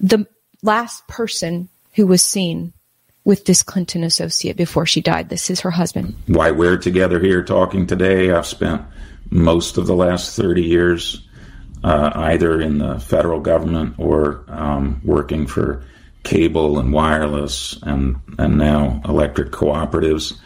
the 0.00 0.26
last 0.62 1.06
person 1.08 1.68
who 1.94 2.06
was 2.06 2.22
seen 2.22 2.72
with 3.24 3.44
this 3.44 3.62
Clinton 3.62 4.04
associate 4.04 4.56
before 4.56 4.86
she 4.86 5.00
died. 5.00 5.28
This 5.28 5.50
is 5.50 5.60
her 5.60 5.70
husband. 5.70 6.14
Why 6.26 6.50
we're 6.50 6.78
together 6.78 7.20
here 7.20 7.42
talking 7.42 7.86
today, 7.86 8.30
I've 8.30 8.46
spent 8.46 8.82
most 9.30 9.76
of 9.76 9.86
the 9.86 9.94
last 9.94 10.34
30 10.36 10.62
years 10.62 11.28
uh, 11.84 12.10
either 12.14 12.60
in 12.60 12.78
the 12.78 12.98
federal 12.98 13.40
government 13.40 13.94
or 13.98 14.44
um, 14.48 15.00
working 15.04 15.46
for 15.46 15.84
cable 16.28 16.78
and 16.78 16.92
wireless 16.92 17.78
and, 17.84 18.16
and 18.38 18.58
now 18.58 19.00
electric 19.06 19.50
cooperatives, 19.50 20.38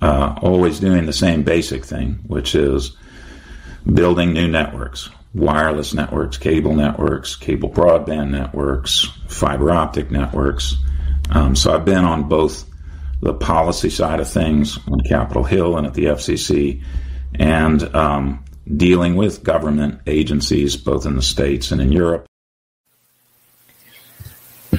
uh, 0.00 0.38
always 0.40 0.78
doing 0.78 1.06
the 1.06 1.12
same 1.12 1.42
basic 1.42 1.84
thing, 1.84 2.20
which 2.28 2.54
is 2.54 2.96
building 3.92 4.32
new 4.32 4.46
networks, 4.46 5.10
wireless 5.34 5.92
networks, 5.92 6.38
cable 6.38 6.72
networks, 6.72 7.34
cable 7.34 7.68
broadband 7.68 8.30
networks, 8.30 9.08
fiber 9.26 9.72
optic 9.72 10.08
networks. 10.12 10.76
Um, 11.30 11.56
so 11.56 11.74
I've 11.74 11.84
been 11.84 12.04
on 12.04 12.28
both 12.28 12.64
the 13.20 13.34
policy 13.34 13.90
side 13.90 14.20
of 14.20 14.28
things 14.28 14.78
on 14.86 15.00
Capitol 15.00 15.42
Hill 15.42 15.76
and 15.76 15.84
at 15.84 15.94
the 15.94 16.04
FCC, 16.04 16.84
and 17.34 17.82
um, 17.96 18.44
dealing 18.76 19.16
with 19.16 19.42
government 19.42 20.00
agencies 20.06 20.76
both 20.76 21.06
in 21.06 21.16
the 21.16 21.22
States 21.22 21.72
and 21.72 21.80
in 21.80 21.90
Europe. 21.90 22.27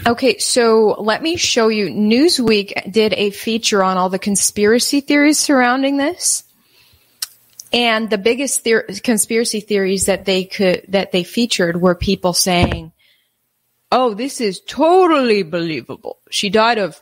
Okay, 0.05 0.37
so 0.37 0.95
let 0.99 1.21
me 1.21 1.35
show 1.35 1.67
you. 1.67 1.87
Newsweek 1.87 2.91
did 2.91 3.13
a 3.13 3.31
feature 3.31 3.83
on 3.83 3.97
all 3.97 4.09
the 4.09 4.19
conspiracy 4.19 5.01
theories 5.01 5.39
surrounding 5.39 5.97
this. 5.97 6.43
And 7.71 8.09
the 8.09 8.17
biggest 8.17 8.63
theor- 8.63 9.03
conspiracy 9.03 9.59
theories 9.59 10.05
that 10.05 10.25
they 10.25 10.45
could, 10.45 10.85
that 10.89 11.11
they 11.11 11.23
featured 11.23 11.79
were 11.79 11.95
people 11.95 12.33
saying, 12.33 12.91
Oh, 13.91 14.13
this 14.13 14.39
is 14.39 14.59
totally 14.61 15.41
believable. 15.41 16.19
She 16.29 16.49
died 16.49 16.77
of 16.77 17.01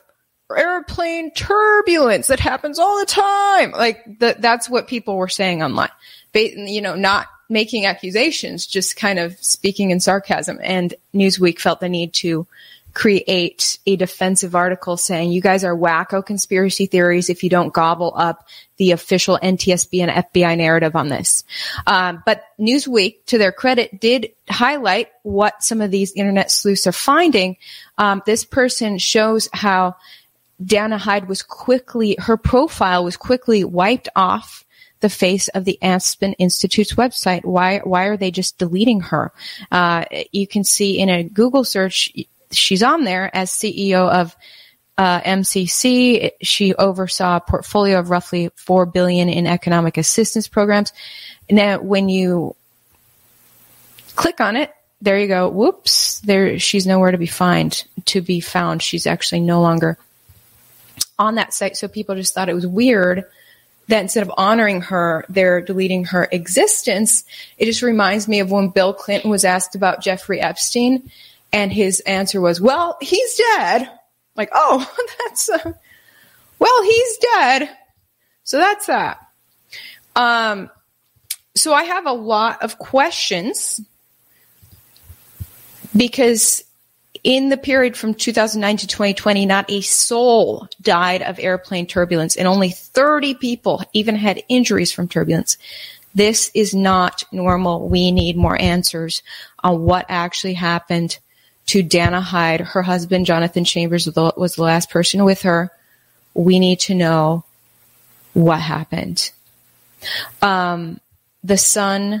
airplane 0.54 1.30
turbulence 1.32 2.28
that 2.28 2.40
happens 2.40 2.78
all 2.78 2.98
the 2.98 3.06
time. 3.06 3.72
Like 3.72 4.02
the, 4.18 4.36
that's 4.38 4.70
what 4.70 4.88
people 4.88 5.16
were 5.16 5.28
saying 5.28 5.62
online. 5.62 5.90
Ba- 6.32 6.56
you 6.56 6.80
know, 6.80 6.94
not 6.94 7.26
making 7.50 7.86
accusations, 7.86 8.66
just 8.66 8.96
kind 8.96 9.18
of 9.18 9.36
speaking 9.38 9.90
in 9.90 10.00
sarcasm. 10.00 10.58
And 10.62 10.94
Newsweek 11.14 11.58
felt 11.58 11.80
the 11.80 11.88
need 11.88 12.12
to 12.14 12.46
create 12.94 13.78
a 13.86 13.96
defensive 13.96 14.54
article 14.54 14.96
saying 14.96 15.30
you 15.30 15.40
guys 15.40 15.64
are 15.64 15.76
wacko 15.76 16.24
conspiracy 16.24 16.86
theories 16.86 17.30
if 17.30 17.42
you 17.42 17.50
don't 17.50 17.72
gobble 17.72 18.12
up 18.16 18.46
the 18.76 18.92
official 18.92 19.38
NTSB 19.42 20.02
and 20.02 20.26
FBI 20.26 20.56
narrative 20.56 20.96
on 20.96 21.08
this. 21.08 21.44
Um, 21.86 22.22
but 22.24 22.44
Newsweek, 22.58 23.24
to 23.26 23.38
their 23.38 23.52
credit, 23.52 24.00
did 24.00 24.32
highlight 24.48 25.08
what 25.22 25.62
some 25.62 25.80
of 25.80 25.90
these 25.90 26.12
internet 26.12 26.50
sleuths 26.50 26.86
are 26.86 26.92
finding. 26.92 27.56
Um, 27.98 28.22
this 28.24 28.44
person 28.44 28.98
shows 28.98 29.48
how 29.52 29.96
Dana 30.64 30.98
Hyde 30.98 31.28
was 31.28 31.42
quickly, 31.42 32.16
her 32.18 32.36
profile 32.36 33.04
was 33.04 33.16
quickly 33.16 33.64
wiped 33.64 34.08
off 34.16 34.64
the 35.00 35.08
face 35.08 35.48
of 35.48 35.64
the 35.64 35.78
Aspen 35.82 36.32
Institute's 36.34 36.94
website. 36.94 37.44
Why, 37.44 37.78
why 37.78 38.06
are 38.06 38.16
they 38.16 38.30
just 38.30 38.58
deleting 38.58 39.00
her? 39.00 39.32
Uh, 39.70 40.04
you 40.32 40.46
can 40.46 40.64
see 40.64 40.98
in 40.98 41.08
a 41.08 41.22
Google 41.22 41.62
search, 41.62 42.12
she's 42.50 42.82
on 42.82 43.04
there 43.04 43.34
as 43.34 43.50
CEO 43.50 44.08
of 44.08 44.36
uh, 44.96 45.20
MCC. 45.20 46.32
She 46.42 46.74
oversaw 46.74 47.36
a 47.36 47.40
portfolio 47.40 47.98
of 47.98 48.10
roughly 48.10 48.50
four 48.56 48.86
billion 48.86 49.28
in 49.28 49.46
economic 49.46 49.96
assistance 49.96 50.48
programs. 50.48 50.92
Now, 51.50 51.80
when 51.80 52.08
you 52.08 52.56
click 54.16 54.40
on 54.40 54.56
it, 54.56 54.72
there 55.00 55.18
you 55.18 55.28
go. 55.28 55.48
Whoops, 55.48 56.20
there 56.20 56.58
she's 56.58 56.86
nowhere 56.86 57.12
to 57.12 57.18
be 57.18 57.26
find 57.26 57.84
to 58.06 58.20
be 58.20 58.40
found. 58.40 58.82
She's 58.82 59.06
actually 59.06 59.40
no 59.40 59.60
longer 59.60 59.96
on 61.18 61.36
that 61.36 61.54
site. 61.54 61.76
So 61.76 61.86
people 61.86 62.16
just 62.16 62.34
thought 62.34 62.48
it 62.48 62.54
was 62.54 62.66
weird 62.66 63.24
that 63.86 64.02
instead 64.02 64.22
of 64.22 64.32
honoring 64.36 64.82
her, 64.82 65.24
they're 65.28 65.60
deleting 65.60 66.04
her 66.06 66.28
existence. 66.30 67.24
It 67.56 67.66
just 67.66 67.82
reminds 67.82 68.28
me 68.28 68.40
of 68.40 68.50
when 68.50 68.68
Bill 68.68 68.92
Clinton 68.92 69.30
was 69.30 69.44
asked 69.44 69.74
about 69.74 70.02
Jeffrey 70.02 70.40
Epstein 70.40 71.10
and 71.52 71.72
his 71.72 72.00
answer 72.00 72.40
was, 72.40 72.60
well, 72.60 72.96
he's 73.00 73.36
dead. 73.36 73.90
Like, 74.36 74.50
oh, 74.52 74.90
that's, 75.18 75.48
uh, 75.48 75.72
well, 76.58 76.82
he's 76.82 77.18
dead. 77.18 77.70
So 78.44 78.58
that's 78.58 78.86
that. 78.86 79.18
Um, 80.16 80.70
so 81.56 81.72
I 81.72 81.84
have 81.84 82.06
a 82.06 82.12
lot 82.12 82.62
of 82.62 82.78
questions 82.78 83.80
because 85.96 86.64
in 87.24 87.48
the 87.48 87.56
period 87.56 87.96
from 87.96 88.14
2009 88.14 88.76
to 88.78 88.86
2020, 88.86 89.46
not 89.46 89.70
a 89.70 89.80
soul 89.80 90.68
died 90.80 91.22
of 91.22 91.38
airplane 91.38 91.86
turbulence 91.86 92.36
and 92.36 92.46
only 92.46 92.70
30 92.70 93.34
people 93.34 93.82
even 93.92 94.14
had 94.14 94.42
injuries 94.48 94.92
from 94.92 95.08
turbulence. 95.08 95.56
This 96.14 96.50
is 96.54 96.74
not 96.74 97.24
normal. 97.32 97.88
We 97.88 98.12
need 98.12 98.36
more 98.36 98.60
answers 98.60 99.22
on 99.62 99.82
what 99.82 100.06
actually 100.08 100.54
happened 100.54 101.18
to 101.68 101.82
Dana 101.82 102.20
Hyde. 102.20 102.60
Her 102.60 102.82
husband, 102.82 103.26
Jonathan 103.26 103.64
Chambers, 103.64 104.06
was 104.06 104.54
the 104.54 104.62
last 104.62 104.90
person 104.90 105.24
with 105.24 105.42
her. 105.42 105.70
We 106.34 106.58
need 106.58 106.80
to 106.80 106.94
know 106.94 107.44
what 108.34 108.60
happened. 108.60 109.30
Um, 110.42 111.00
the 111.42 111.56
son 111.56 112.20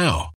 now. 0.01 0.40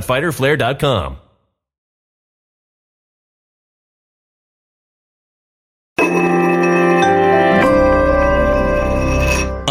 www.fighterflare.com. 0.00 1.27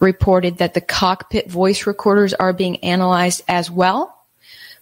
Reported 0.00 0.58
that 0.58 0.74
the 0.74 0.80
cockpit 0.80 1.50
voice 1.50 1.86
recorders 1.86 2.34
are 2.34 2.52
being 2.52 2.82
analyzed 2.84 3.42
as 3.48 3.70
well. 3.70 4.10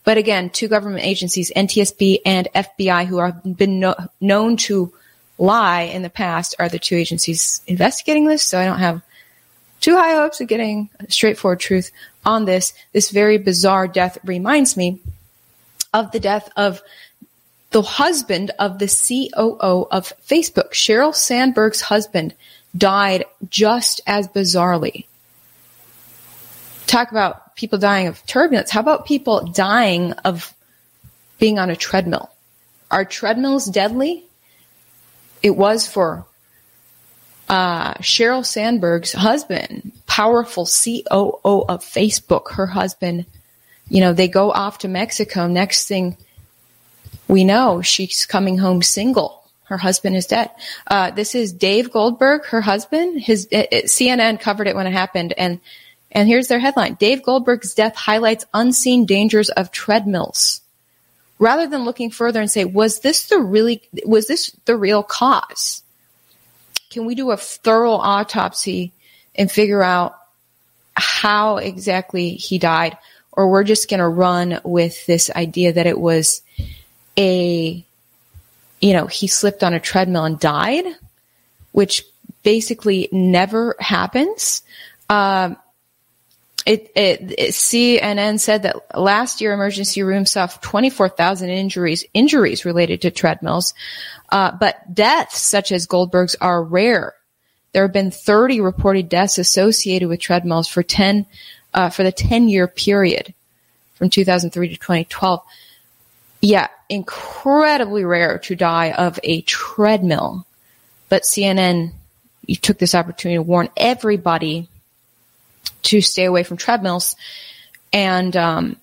But 0.04 0.18
again, 0.18 0.50
two 0.50 0.68
government 0.68 1.04
agencies, 1.04 1.52
NTSB 1.54 2.20
and 2.26 2.48
FBI, 2.54 3.06
who 3.06 3.18
have 3.18 3.56
been 3.56 3.78
no- 3.78 3.94
known 4.20 4.56
to 4.58 4.92
lie 5.38 5.82
in 5.82 6.02
the 6.02 6.10
past, 6.10 6.56
are 6.58 6.68
the 6.68 6.78
two 6.78 6.96
agencies 6.96 7.62
investigating 7.66 8.26
this. 8.26 8.42
So 8.42 8.58
I 8.58 8.64
don't 8.64 8.78
have 8.78 9.02
too 9.80 9.96
high 9.96 10.14
hopes 10.14 10.40
of 10.40 10.48
getting 10.48 10.90
straightforward 11.08 11.60
truth 11.60 11.90
on 12.24 12.44
this. 12.44 12.72
This 12.92 13.10
very 13.10 13.38
bizarre 13.38 13.86
death 13.86 14.18
reminds 14.24 14.76
me 14.76 15.00
of 15.92 16.10
the 16.12 16.20
death 16.20 16.48
of 16.56 16.82
the 17.70 17.82
husband 17.82 18.50
of 18.58 18.78
the 18.78 18.86
COO 18.86 19.86
of 19.90 20.12
Facebook, 20.26 20.72
Sheryl 20.72 21.14
Sandberg's 21.14 21.80
husband, 21.80 22.34
died 22.76 23.24
just 23.48 24.00
as 24.06 24.28
bizarrely. 24.28 25.06
Talk 26.86 27.10
about 27.10 27.56
people 27.56 27.78
dying 27.78 28.06
of 28.06 28.24
turbulence. 28.26 28.70
How 28.70 28.80
about 28.80 29.06
people 29.06 29.46
dying 29.46 30.12
of 30.24 30.54
being 31.38 31.58
on 31.58 31.70
a 31.70 31.76
treadmill? 31.76 32.30
Are 32.90 33.04
treadmills 33.04 33.66
deadly? 33.66 34.24
It 35.42 35.56
was 35.56 35.86
for 35.86 36.26
uh, 37.48 37.94
Sheryl 37.94 38.44
Sandberg's 38.44 39.12
husband, 39.12 39.92
powerful 40.06 40.66
COO 40.66 41.64
of 41.68 41.84
Facebook. 41.84 42.52
Her 42.52 42.66
husband, 42.66 43.26
you 43.88 44.00
know, 44.00 44.12
they 44.12 44.28
go 44.28 44.50
off 44.50 44.78
to 44.78 44.88
Mexico. 44.88 45.46
Next 45.46 45.88
thing 45.88 46.16
we 47.28 47.44
know, 47.44 47.82
she's 47.82 48.26
coming 48.26 48.58
home 48.58 48.82
single. 48.82 49.41
Her 49.72 49.78
husband 49.78 50.16
is 50.16 50.26
dead. 50.26 50.50
Uh, 50.86 51.12
this 51.12 51.34
is 51.34 51.50
Dave 51.50 51.90
Goldberg, 51.90 52.44
her 52.44 52.60
husband. 52.60 53.22
His 53.22 53.48
it, 53.50 53.68
it, 53.72 53.84
CNN 53.86 54.38
covered 54.38 54.68
it 54.68 54.76
when 54.76 54.86
it 54.86 54.92
happened, 54.92 55.32
and 55.38 55.60
and 56.10 56.28
here's 56.28 56.48
their 56.48 56.58
headline: 56.58 56.92
Dave 56.96 57.22
Goldberg's 57.22 57.72
death 57.72 57.96
highlights 57.96 58.44
unseen 58.52 59.06
dangers 59.06 59.48
of 59.48 59.72
treadmills. 59.72 60.60
Rather 61.38 61.66
than 61.66 61.86
looking 61.86 62.10
further 62.10 62.38
and 62.38 62.50
say, 62.50 62.66
was 62.66 63.00
this 63.00 63.28
the 63.28 63.38
really 63.38 63.80
was 64.04 64.26
this 64.26 64.54
the 64.66 64.76
real 64.76 65.02
cause? 65.02 65.82
Can 66.90 67.06
we 67.06 67.14
do 67.14 67.30
a 67.30 67.38
thorough 67.38 67.92
autopsy 67.92 68.92
and 69.34 69.50
figure 69.50 69.82
out 69.82 70.18
how 70.96 71.56
exactly 71.56 72.34
he 72.34 72.58
died, 72.58 72.98
or 73.32 73.48
we're 73.48 73.64
just 73.64 73.88
going 73.88 74.00
to 74.00 74.06
run 74.06 74.60
with 74.64 75.06
this 75.06 75.30
idea 75.30 75.72
that 75.72 75.86
it 75.86 75.98
was 75.98 76.42
a 77.18 77.86
you 78.82 78.92
know, 78.92 79.06
he 79.06 79.28
slipped 79.28 79.62
on 79.62 79.72
a 79.72 79.80
treadmill 79.80 80.24
and 80.24 80.38
died, 80.38 80.84
which 81.70 82.04
basically 82.42 83.08
never 83.12 83.76
happens. 83.78 84.62
Um, 85.08 85.56
it, 86.66 86.90
it, 86.94 87.34
it, 87.38 87.50
CNN 87.52 88.40
said 88.40 88.64
that 88.64 88.98
last 88.98 89.40
year 89.40 89.52
emergency 89.52 90.02
rooms 90.02 90.32
saw 90.32 90.46
24,000 90.46 91.48
injuries, 91.48 92.04
injuries 92.12 92.64
related 92.64 93.02
to 93.02 93.10
treadmills. 93.10 93.72
Uh, 94.30 94.50
but 94.52 94.92
deaths 94.92 95.40
such 95.40 95.72
as 95.72 95.86
Goldberg's 95.86 96.34
are 96.36 96.62
rare. 96.62 97.14
There 97.72 97.82
have 97.82 97.92
been 97.92 98.10
30 98.10 98.60
reported 98.60 99.08
deaths 99.08 99.38
associated 99.38 100.08
with 100.08 100.20
treadmills 100.20 100.68
for 100.68 100.82
10, 100.82 101.26
uh, 101.72 101.90
for 101.90 102.02
the 102.02 102.12
10 102.12 102.48
year 102.48 102.66
period 102.66 103.32
from 103.94 104.10
2003 104.10 104.68
to 104.68 104.74
2012 104.74 105.42
yeah, 106.42 106.66
incredibly 106.88 108.04
rare 108.04 108.38
to 108.40 108.56
die 108.56 108.90
of 108.90 109.18
a 109.22 109.40
treadmill. 109.42 110.44
But 111.08 111.22
CNN, 111.22 111.92
you 112.44 112.56
took 112.56 112.78
this 112.78 112.96
opportunity 112.96 113.36
to 113.36 113.42
warn 113.42 113.68
everybody 113.76 114.68
to 115.84 116.00
stay 116.00 116.24
away 116.24 116.42
from 116.42 116.56
treadmills. 116.56 117.14
And, 117.92 118.36
um, 118.36 118.76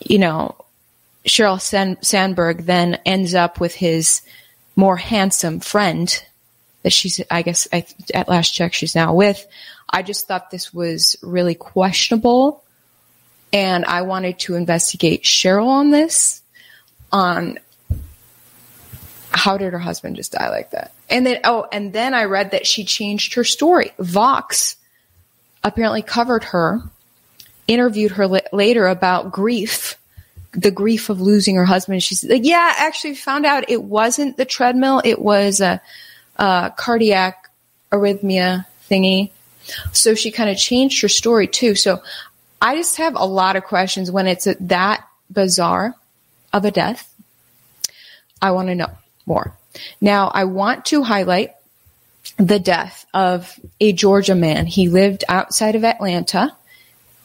you 0.00 0.18
know, 0.18 0.54
Sheryl 1.26 1.60
Sandberg 2.04 2.66
then 2.66 2.98
ends 3.06 3.34
up 3.34 3.58
with 3.58 3.74
his 3.74 4.20
more 4.76 4.98
handsome 4.98 5.60
friend 5.60 6.24
that 6.82 6.92
she's, 6.92 7.22
I 7.30 7.40
guess, 7.40 7.68
I, 7.72 7.86
at 8.12 8.28
last 8.28 8.50
check, 8.50 8.74
she's 8.74 8.94
now 8.94 9.14
with. 9.14 9.46
I 9.88 10.02
just 10.02 10.28
thought 10.28 10.50
this 10.50 10.74
was 10.74 11.16
really 11.22 11.54
questionable. 11.54 12.62
And 13.50 13.84
I 13.86 14.02
wanted 14.02 14.38
to 14.40 14.56
investigate 14.56 15.24
Sheryl 15.24 15.66
on 15.66 15.90
this 15.90 16.40
on 17.12 17.58
how 19.32 19.56
did 19.56 19.72
her 19.72 19.78
husband 19.78 20.16
just 20.16 20.32
die 20.32 20.50
like 20.50 20.70
that? 20.72 20.92
And 21.08 21.26
then, 21.26 21.40
oh, 21.44 21.66
and 21.72 21.92
then 21.92 22.14
I 22.14 22.24
read 22.24 22.50
that 22.50 22.66
she 22.66 22.84
changed 22.84 23.34
her 23.34 23.44
story. 23.44 23.92
Vox 23.98 24.76
apparently 25.62 26.02
covered 26.02 26.44
her, 26.44 26.82
interviewed 27.66 28.12
her 28.12 28.28
later 28.52 28.86
about 28.86 29.32
grief, 29.32 29.96
the 30.52 30.70
grief 30.70 31.10
of 31.10 31.20
losing 31.20 31.56
her 31.56 31.64
husband. 31.64 32.02
She's 32.02 32.24
like, 32.24 32.44
yeah, 32.44 32.74
actually 32.78 33.14
found 33.14 33.46
out 33.46 33.70
it 33.70 33.82
wasn't 33.82 34.36
the 34.36 34.44
treadmill. 34.44 35.00
It 35.04 35.20
was 35.20 35.60
a, 35.60 35.80
a 36.36 36.72
cardiac 36.76 37.50
arrhythmia 37.92 38.66
thingy. 38.90 39.30
So 39.92 40.14
she 40.14 40.30
kind 40.30 40.50
of 40.50 40.56
changed 40.56 41.02
her 41.02 41.08
story 41.08 41.46
too. 41.46 41.74
So 41.74 42.02
I 42.60 42.76
just 42.76 42.96
have 42.96 43.14
a 43.14 43.24
lot 43.24 43.56
of 43.56 43.64
questions 43.64 44.10
when 44.10 44.26
it's 44.26 44.48
that 44.60 45.06
bizarre 45.30 45.94
of 46.52 46.64
a 46.64 46.70
death. 46.70 47.12
I 48.42 48.52
want 48.52 48.68
to 48.68 48.74
know 48.74 48.90
more. 49.26 49.56
Now, 50.00 50.28
I 50.28 50.44
want 50.44 50.86
to 50.86 51.02
highlight 51.02 51.54
the 52.36 52.58
death 52.58 53.06
of 53.12 53.58
a 53.80 53.92
Georgia 53.92 54.34
man. 54.34 54.66
He 54.66 54.88
lived 54.88 55.24
outside 55.28 55.74
of 55.76 55.84
Atlanta. 55.84 56.54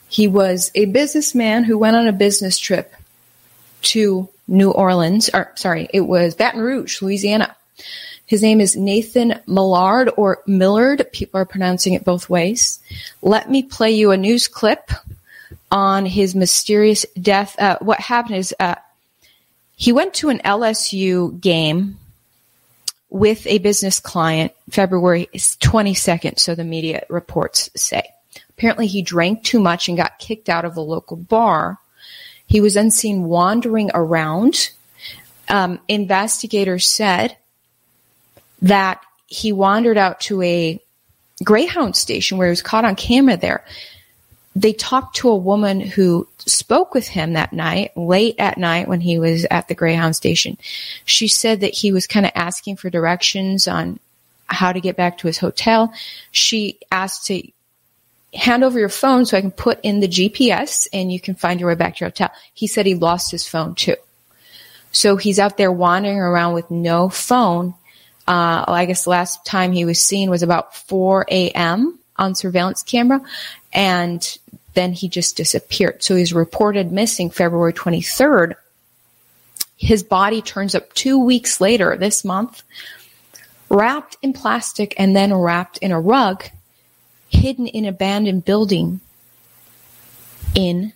He 0.08 0.28
was 0.28 0.70
a 0.74 0.84
businessman 0.86 1.64
who 1.64 1.78
went 1.78 1.96
on 1.96 2.06
a 2.06 2.12
business 2.12 2.58
trip 2.58 2.92
to 3.82 4.28
New 4.48 4.70
Orleans, 4.70 5.30
or 5.32 5.52
sorry, 5.56 5.88
it 5.92 6.02
was 6.02 6.34
Baton 6.34 6.60
Rouge, 6.60 7.02
Louisiana. 7.02 7.56
His 8.26 8.42
name 8.42 8.60
is 8.60 8.76
Nathan 8.76 9.40
Millard 9.46 10.10
or 10.16 10.42
Millard. 10.46 11.06
People 11.12 11.40
are 11.40 11.44
pronouncing 11.44 11.94
it 11.94 12.04
both 12.04 12.28
ways. 12.28 12.80
Let 13.22 13.50
me 13.50 13.62
play 13.62 13.92
you 13.92 14.10
a 14.10 14.16
news 14.16 14.48
clip 14.48 14.90
on 15.70 16.06
his 16.06 16.34
mysterious 16.34 17.06
death. 17.20 17.58
Uh, 17.58 17.78
what 17.80 18.00
happened 18.00 18.36
is 18.36 18.54
uh, 18.58 18.76
He 19.76 19.92
went 19.92 20.14
to 20.14 20.30
an 20.30 20.38
LSU 20.38 21.38
game 21.40 21.98
with 23.10 23.46
a 23.46 23.58
business 23.58 24.00
client 24.00 24.52
February 24.70 25.28
22nd, 25.34 26.38
so 26.38 26.54
the 26.54 26.64
media 26.64 27.04
reports 27.08 27.70
say. 27.76 28.02
Apparently, 28.50 28.86
he 28.86 29.02
drank 29.02 29.44
too 29.44 29.60
much 29.60 29.88
and 29.88 29.96
got 29.96 30.18
kicked 30.18 30.48
out 30.48 30.64
of 30.64 30.76
a 30.76 30.80
local 30.80 31.16
bar. 31.16 31.78
He 32.46 32.60
was 32.60 32.74
then 32.74 32.90
seen 32.90 33.24
wandering 33.24 33.90
around. 33.92 34.70
Um, 35.48 35.78
investigators 35.88 36.88
said 36.88 37.36
that 38.62 39.02
he 39.26 39.52
wandered 39.52 39.98
out 39.98 40.20
to 40.22 40.42
a 40.42 40.80
Greyhound 41.44 41.96
station 41.96 42.38
where 42.38 42.48
he 42.48 42.50
was 42.50 42.62
caught 42.62 42.86
on 42.86 42.96
camera 42.96 43.36
there. 43.36 43.64
They 44.56 44.72
talked 44.72 45.16
to 45.16 45.28
a 45.28 45.36
woman 45.36 45.80
who 45.80 46.26
spoke 46.38 46.94
with 46.94 47.06
him 47.06 47.34
that 47.34 47.52
night, 47.52 47.96
late 47.96 48.36
at 48.38 48.58
night 48.58 48.88
when 48.88 49.00
he 49.00 49.18
was 49.18 49.46
at 49.50 49.68
the 49.68 49.74
Greyhound 49.74 50.16
station. 50.16 50.56
She 51.04 51.28
said 51.28 51.60
that 51.60 51.74
he 51.74 51.92
was 51.92 52.06
kind 52.06 52.26
of 52.26 52.32
asking 52.34 52.76
for 52.76 52.90
directions 52.90 53.68
on 53.68 54.00
how 54.46 54.72
to 54.72 54.80
get 54.80 54.96
back 54.96 55.18
to 55.18 55.26
his 55.26 55.38
hotel. 55.38 55.92
She 56.30 56.78
asked 56.90 57.26
to 57.26 57.42
hand 58.34 58.64
over 58.64 58.78
your 58.78 58.88
phone 58.88 59.26
so 59.26 59.36
I 59.36 59.40
can 59.40 59.50
put 59.50 59.78
in 59.82 60.00
the 60.00 60.08
GPS 60.08 60.88
and 60.92 61.12
you 61.12 61.20
can 61.20 61.34
find 61.34 61.60
your 61.60 61.68
way 61.68 61.74
back 61.74 61.96
to 61.96 62.00
your 62.00 62.10
hotel. 62.10 62.30
He 62.54 62.66
said 62.66 62.86
he 62.86 62.94
lost 62.94 63.30
his 63.30 63.46
phone 63.46 63.74
too. 63.74 63.96
So 64.90 65.16
he's 65.16 65.38
out 65.38 65.56
there 65.58 65.72
wandering 65.72 66.18
around 66.18 66.54
with 66.54 66.70
no 66.70 67.08
phone 67.08 67.74
uh, 68.28 68.64
I 68.66 68.86
guess 68.86 69.04
the 69.04 69.10
last 69.10 69.44
time 69.44 69.72
he 69.72 69.84
was 69.84 70.00
seen 70.00 70.30
was 70.30 70.42
about 70.42 70.74
4 70.74 71.26
a.m. 71.30 71.98
on 72.16 72.34
surveillance 72.34 72.82
camera, 72.82 73.20
and 73.76 74.38
then 74.72 74.94
he 74.94 75.08
just 75.08 75.36
disappeared. 75.36 76.02
So 76.02 76.16
he's 76.16 76.32
reported 76.32 76.90
missing 76.90 77.30
February 77.30 77.74
23rd. 77.74 78.54
His 79.76 80.02
body 80.02 80.40
turns 80.40 80.74
up 80.74 80.92
two 80.94 81.22
weeks 81.22 81.60
later 81.60 81.96
this 81.96 82.24
month, 82.24 82.62
wrapped 83.68 84.16
in 84.22 84.32
plastic 84.32 84.94
and 84.98 85.14
then 85.14 85.34
wrapped 85.34 85.76
in 85.78 85.92
a 85.92 86.00
rug, 86.00 86.44
hidden 87.28 87.66
in 87.66 87.84
an 87.84 87.90
abandoned 87.90 88.46
building 88.46 89.00
in 90.54 90.94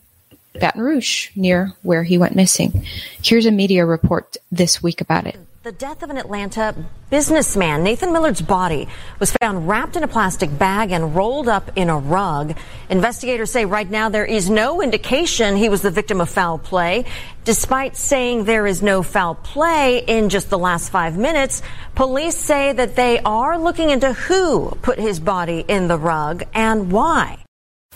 Baton 0.55 0.81
Rouge, 0.81 1.29
near 1.37 1.75
where 1.83 2.03
he 2.03 2.16
went 2.16 2.35
missing. 2.35 2.87
Here's 3.23 3.47
a 3.47 3.51
media 3.51 3.85
report 3.85 4.38
this 4.51 4.83
week 4.83 5.03
about 5.03 5.27
it. 5.27 5.38
The 5.62 5.73
death 5.73 6.03
of 6.03 6.09
an 6.09 6.16
Atlanta 6.16 6.75
businessman, 7.11 7.83
Nathan 7.83 8.14
Millard's 8.14 8.40
body 8.40 8.88
was 9.18 9.37
found 9.42 9.68
wrapped 9.68 9.94
in 9.94 10.03
a 10.03 10.09
plastic 10.09 10.57
bag 10.57 10.90
and 10.90 11.14
rolled 11.14 11.49
up 11.49 11.73
in 11.77 11.90
a 11.90 11.99
rug. 11.99 12.57
Investigators 12.88 13.51
say 13.51 13.66
right 13.66 13.90
now 13.90 14.09
there 14.09 14.25
is 14.25 14.49
no 14.49 14.81
indication 14.81 15.57
he 15.57 15.68
was 15.68 15.83
the 15.83 15.90
victim 15.90 16.23
of 16.23 16.31
foul 16.31 16.57
play. 16.57 17.05
Despite 17.44 17.99
saying 17.99 18.44
there 18.44 18.66
is 18.66 18.81
no 18.81 19.03
foul 19.03 19.35
play 19.35 19.99
in 19.99 20.31
just 20.31 20.49
the 20.49 20.59
last 20.59 20.88
five 20.88 21.18
minutes, 21.18 21.61
police 21.94 22.38
say 22.38 22.73
that 22.73 22.96
they 22.96 23.18
are 23.18 23.59
looking 23.59 23.90
into 23.90 24.14
who 24.14 24.70
put 24.81 24.99
his 24.99 25.20
body 25.20 25.62
in 25.68 25.88
the 25.88 25.99
rug 25.99 26.42
and 26.55 26.90
why. 26.90 27.37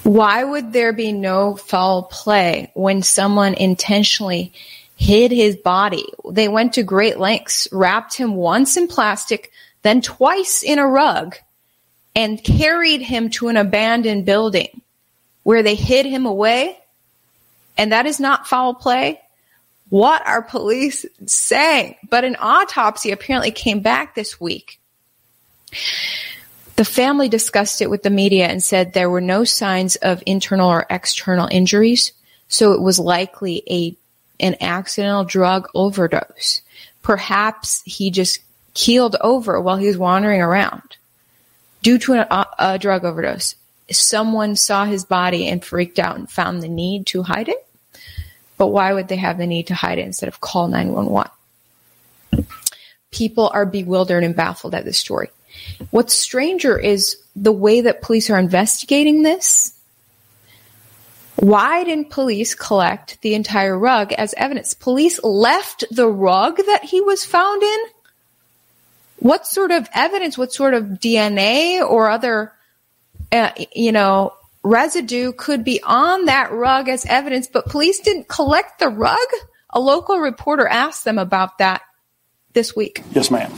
Why 0.02 0.44
would 0.44 0.74
there 0.74 0.92
be 0.92 1.12
no 1.12 1.56
foul 1.56 2.02
play 2.02 2.70
when 2.74 3.02
someone 3.02 3.54
intentionally 3.54 4.52
hid 4.96 5.30
his 5.32 5.56
body. 5.56 6.06
They 6.30 6.48
went 6.48 6.74
to 6.74 6.82
great 6.82 7.18
lengths, 7.18 7.68
wrapped 7.72 8.14
him 8.14 8.34
once 8.36 8.76
in 8.76 8.88
plastic, 8.88 9.52
then 9.82 10.00
twice 10.00 10.62
in 10.62 10.78
a 10.78 10.86
rug, 10.86 11.36
and 12.14 12.42
carried 12.42 13.02
him 13.02 13.30
to 13.30 13.48
an 13.48 13.56
abandoned 13.56 14.24
building 14.24 14.82
where 15.42 15.62
they 15.62 15.74
hid 15.74 16.06
him 16.06 16.26
away. 16.26 16.78
And 17.76 17.92
that 17.92 18.06
is 18.06 18.20
not 18.20 18.46
foul 18.46 18.74
play. 18.74 19.20
What 19.88 20.26
are 20.26 20.42
police 20.42 21.04
saying? 21.26 21.96
But 22.08 22.24
an 22.24 22.36
autopsy 22.38 23.10
apparently 23.10 23.50
came 23.50 23.80
back 23.80 24.14
this 24.14 24.40
week. 24.40 24.78
The 26.76 26.84
family 26.84 27.28
discussed 27.28 27.82
it 27.82 27.90
with 27.90 28.02
the 28.02 28.10
media 28.10 28.46
and 28.46 28.62
said 28.62 28.92
there 28.92 29.10
were 29.10 29.20
no 29.20 29.44
signs 29.44 29.96
of 29.96 30.22
internal 30.26 30.70
or 30.70 30.86
external 30.88 31.48
injuries, 31.48 32.12
so 32.48 32.72
it 32.72 32.80
was 32.80 32.98
likely 32.98 33.62
a 33.68 33.96
an 34.40 34.56
accidental 34.60 35.24
drug 35.24 35.68
overdose. 35.74 36.62
Perhaps 37.02 37.82
he 37.84 38.10
just 38.10 38.40
keeled 38.74 39.16
over 39.20 39.60
while 39.60 39.76
he 39.76 39.86
was 39.86 39.98
wandering 39.98 40.40
around 40.40 40.96
due 41.82 41.98
to 41.98 42.14
a, 42.14 42.26
uh, 42.30 42.44
a 42.58 42.78
drug 42.78 43.04
overdose. 43.04 43.54
Someone 43.90 44.56
saw 44.56 44.84
his 44.84 45.04
body 45.04 45.46
and 45.46 45.64
freaked 45.64 45.98
out 45.98 46.16
and 46.16 46.28
found 46.28 46.62
the 46.62 46.68
need 46.68 47.06
to 47.06 47.22
hide 47.22 47.48
it. 47.48 47.66
But 48.56 48.68
why 48.68 48.92
would 48.92 49.08
they 49.08 49.16
have 49.16 49.38
the 49.38 49.46
need 49.46 49.66
to 49.68 49.74
hide 49.74 49.98
it 49.98 50.06
instead 50.06 50.28
of 50.28 50.40
call 50.40 50.68
911? 50.68 51.30
People 53.10 53.50
are 53.52 53.66
bewildered 53.66 54.24
and 54.24 54.34
baffled 54.34 54.74
at 54.74 54.84
this 54.84 54.98
story. 54.98 55.30
What's 55.90 56.14
stranger 56.14 56.78
is 56.78 57.18
the 57.36 57.52
way 57.52 57.82
that 57.82 58.02
police 58.02 58.30
are 58.30 58.38
investigating 58.38 59.22
this 59.22 59.74
why 61.44 61.84
didn't 61.84 62.08
police 62.08 62.54
collect 62.54 63.20
the 63.20 63.34
entire 63.34 63.78
rug 63.78 64.14
as 64.14 64.32
evidence? 64.34 64.72
Police 64.72 65.22
left 65.22 65.84
the 65.90 66.08
rug 66.08 66.56
that 66.56 66.84
he 66.84 67.02
was 67.02 67.26
found 67.26 67.62
in? 67.62 67.78
What 69.18 69.46
sort 69.46 69.70
of 69.70 69.86
evidence, 69.94 70.38
what 70.38 70.54
sort 70.54 70.72
of 70.72 70.84
DNA 70.84 71.82
or 71.82 72.08
other, 72.08 72.52
uh, 73.30 73.50
you 73.74 73.92
know, 73.92 74.32
residue 74.62 75.32
could 75.32 75.64
be 75.64 75.82
on 75.82 76.24
that 76.24 76.50
rug 76.50 76.88
as 76.88 77.04
evidence, 77.04 77.46
but 77.46 77.66
police 77.66 78.00
didn't 78.00 78.26
collect 78.26 78.78
the 78.78 78.88
rug? 78.88 79.18
A 79.68 79.80
local 79.80 80.20
reporter 80.20 80.66
asked 80.66 81.04
them 81.04 81.18
about 81.18 81.58
that 81.58 81.82
this 82.54 82.74
week. 82.74 83.02
Yes, 83.12 83.30
ma'am. 83.30 83.52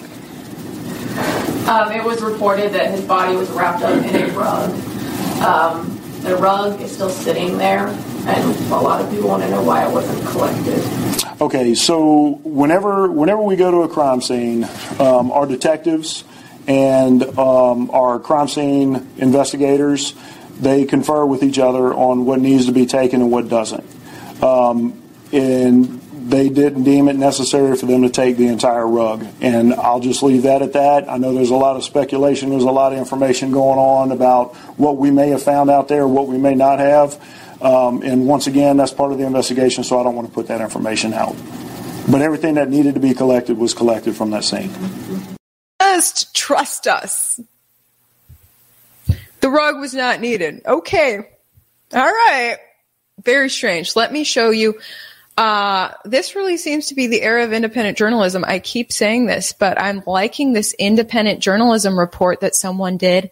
Um, 1.68 1.92
it 1.92 2.02
was 2.02 2.20
reported 2.20 2.72
that 2.72 2.90
his 2.90 3.04
body 3.04 3.36
was 3.36 3.48
wrapped 3.50 3.84
up 3.84 4.04
in 4.04 4.16
a 4.16 4.26
rug. 4.32 4.70
Um, 5.42 5.95
the 6.26 6.36
rug 6.36 6.80
is 6.80 6.92
still 6.92 7.08
sitting 7.08 7.56
there, 7.56 7.86
and 7.86 8.72
a 8.72 8.76
lot 8.76 9.00
of 9.00 9.10
people 9.10 9.28
want 9.28 9.42
to 9.42 9.50
know 9.50 9.62
why 9.62 9.86
it 9.86 9.92
wasn't 9.92 10.26
collected. 10.28 10.82
Okay, 11.40 11.74
so 11.74 12.40
whenever 12.42 13.10
whenever 13.10 13.42
we 13.42 13.56
go 13.56 13.70
to 13.70 13.82
a 13.82 13.88
crime 13.88 14.20
scene, 14.20 14.64
um, 14.98 15.30
our 15.30 15.46
detectives 15.46 16.24
and 16.66 17.22
um, 17.38 17.90
our 17.90 18.18
crime 18.18 18.48
scene 18.48 19.08
investigators 19.18 20.14
they 20.58 20.84
confer 20.84 21.24
with 21.24 21.42
each 21.42 21.58
other 21.58 21.92
on 21.92 22.24
what 22.24 22.40
needs 22.40 22.66
to 22.66 22.72
be 22.72 22.86
taken 22.86 23.20
and 23.20 23.30
what 23.30 23.48
doesn't. 23.48 23.84
Um, 24.42 25.02
and 25.32 26.00
they 26.28 26.48
didn't 26.48 26.82
deem 26.82 27.08
it 27.08 27.14
necessary 27.14 27.76
for 27.76 27.86
them 27.86 28.02
to 28.02 28.10
take 28.10 28.36
the 28.36 28.48
entire 28.48 28.86
rug. 28.86 29.24
And 29.40 29.72
I'll 29.74 30.00
just 30.00 30.24
leave 30.24 30.42
that 30.42 30.60
at 30.60 30.72
that. 30.72 31.08
I 31.08 31.18
know 31.18 31.32
there's 31.32 31.50
a 31.50 31.56
lot 31.56 31.76
of 31.76 31.84
speculation, 31.84 32.50
there's 32.50 32.64
a 32.64 32.70
lot 32.70 32.92
of 32.92 32.98
information 32.98 33.52
going 33.52 33.78
on 33.78 34.10
about 34.10 34.56
what 34.76 34.96
we 34.96 35.12
may 35.12 35.28
have 35.28 35.42
found 35.42 35.70
out 35.70 35.86
there, 35.86 36.06
what 36.08 36.26
we 36.26 36.36
may 36.36 36.56
not 36.56 36.80
have. 36.80 37.14
Um, 37.62 38.02
and 38.02 38.26
once 38.26 38.48
again, 38.48 38.76
that's 38.76 38.92
part 38.92 39.12
of 39.12 39.18
the 39.18 39.24
investigation, 39.24 39.84
so 39.84 40.00
I 40.00 40.02
don't 40.02 40.16
want 40.16 40.28
to 40.28 40.34
put 40.34 40.48
that 40.48 40.60
information 40.60 41.14
out. 41.14 41.36
But 42.10 42.22
everything 42.22 42.54
that 42.54 42.68
needed 42.68 42.94
to 42.94 43.00
be 43.00 43.14
collected 43.14 43.56
was 43.56 43.72
collected 43.72 44.16
from 44.16 44.30
that 44.30 44.42
scene. 44.44 44.70
Just 45.80 46.34
trust 46.34 46.88
us. 46.88 47.40
The 49.40 49.48
rug 49.48 49.78
was 49.78 49.94
not 49.94 50.20
needed. 50.20 50.62
Okay. 50.66 51.18
All 51.94 52.00
right. 52.00 52.58
Very 53.22 53.48
strange. 53.48 53.94
Let 53.94 54.12
me 54.12 54.24
show 54.24 54.50
you 54.50 54.78
uh, 55.36 55.90
this 56.04 56.34
really 56.34 56.56
seems 56.56 56.86
to 56.86 56.94
be 56.94 57.08
the 57.08 57.22
era 57.22 57.44
of 57.44 57.52
independent 57.52 57.98
journalism. 57.98 58.44
I 58.46 58.58
keep 58.58 58.90
saying 58.90 59.26
this, 59.26 59.52
but 59.52 59.80
I'm 59.80 60.02
liking 60.06 60.52
this 60.52 60.74
independent 60.78 61.40
journalism 61.40 61.98
report 61.98 62.40
that 62.40 62.54
someone 62.54 62.96
did. 62.96 63.30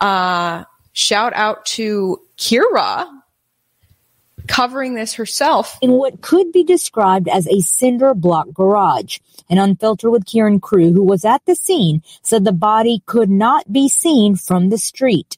Uh, 0.00 0.64
shout 0.92 1.34
out 1.34 1.66
to 1.66 2.20
Kira 2.38 3.06
covering 4.46 4.94
this 4.94 5.14
herself. 5.14 5.78
In 5.82 5.92
what 5.92 6.22
could 6.22 6.52
be 6.52 6.64
described 6.64 7.28
as 7.28 7.46
a 7.46 7.60
cinder 7.60 8.14
block 8.14 8.48
garage. 8.52 9.18
An 9.50 9.58
unfiltered 9.58 10.10
with 10.10 10.24
Kieran 10.24 10.60
Crew, 10.60 10.92
who 10.92 11.02
was 11.02 11.24
at 11.24 11.44
the 11.44 11.54
scene, 11.54 12.02
said 12.22 12.44
the 12.44 12.52
body 12.52 13.02
could 13.04 13.28
not 13.28 13.70
be 13.70 13.90
seen 13.90 14.36
from 14.36 14.70
the 14.70 14.78
street. 14.78 15.36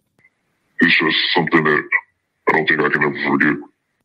It's 0.81 0.97
just 0.99 1.17
something 1.35 1.65
that 1.65 1.89
I 2.49 2.53
don't 2.53 2.69
think 2.69 2.81
I 2.81 2.89
can 2.89 3.03
ever 3.03 3.29
forget 3.29 3.57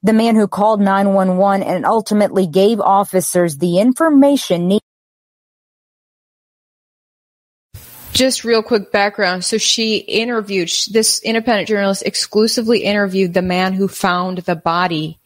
the 0.04 0.14
man 0.14 0.36
who 0.36 0.48
called 0.48 0.82
911 0.82 1.66
and 1.66 1.86
ultimately 1.86 2.48
gave 2.48 2.80
officers 2.80 3.58
the 3.58 3.80
information 3.80 4.68
needed. 4.68 4.82
Just 8.14 8.44
real 8.44 8.62
quick 8.62 8.92
background. 8.92 9.46
So 9.46 9.58
she 9.58 9.98
interviewed, 9.98 10.72
this 10.92 11.22
independent 11.24 11.68
journalist 11.68 12.04
exclusively 12.06 12.84
interviewed 12.84 13.34
the 13.34 13.42
man 13.42 13.74
who 13.74 13.88
found 13.88 14.40
the 14.40 14.56
body. 14.56 15.20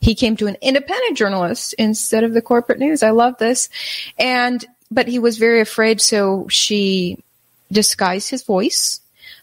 He 0.00 0.14
came 0.14 0.36
to 0.36 0.46
an 0.46 0.56
independent 0.60 1.16
journalist 1.16 1.74
instead 1.74 2.24
of 2.24 2.32
the 2.32 2.42
corporate 2.42 2.78
news. 2.78 3.02
I 3.02 3.10
love 3.10 3.38
this. 3.38 3.68
And, 4.18 4.64
but 4.90 5.08
he 5.08 5.18
was 5.18 5.38
very 5.38 5.60
afraid. 5.60 6.00
So 6.00 6.46
she 6.48 7.22
disguised 7.70 8.30
his 8.30 8.42
voice. 8.42 9.00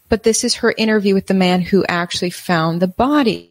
But 0.09 0.23
this 0.23 0.43
is 0.43 0.55
her 0.55 0.73
interview 0.77 1.13
with 1.13 1.27
the 1.27 1.33
man 1.33 1.61
who 1.61 1.85
actually 1.87 2.31
found 2.31 2.81
the 2.81 2.87
body. 2.87 3.50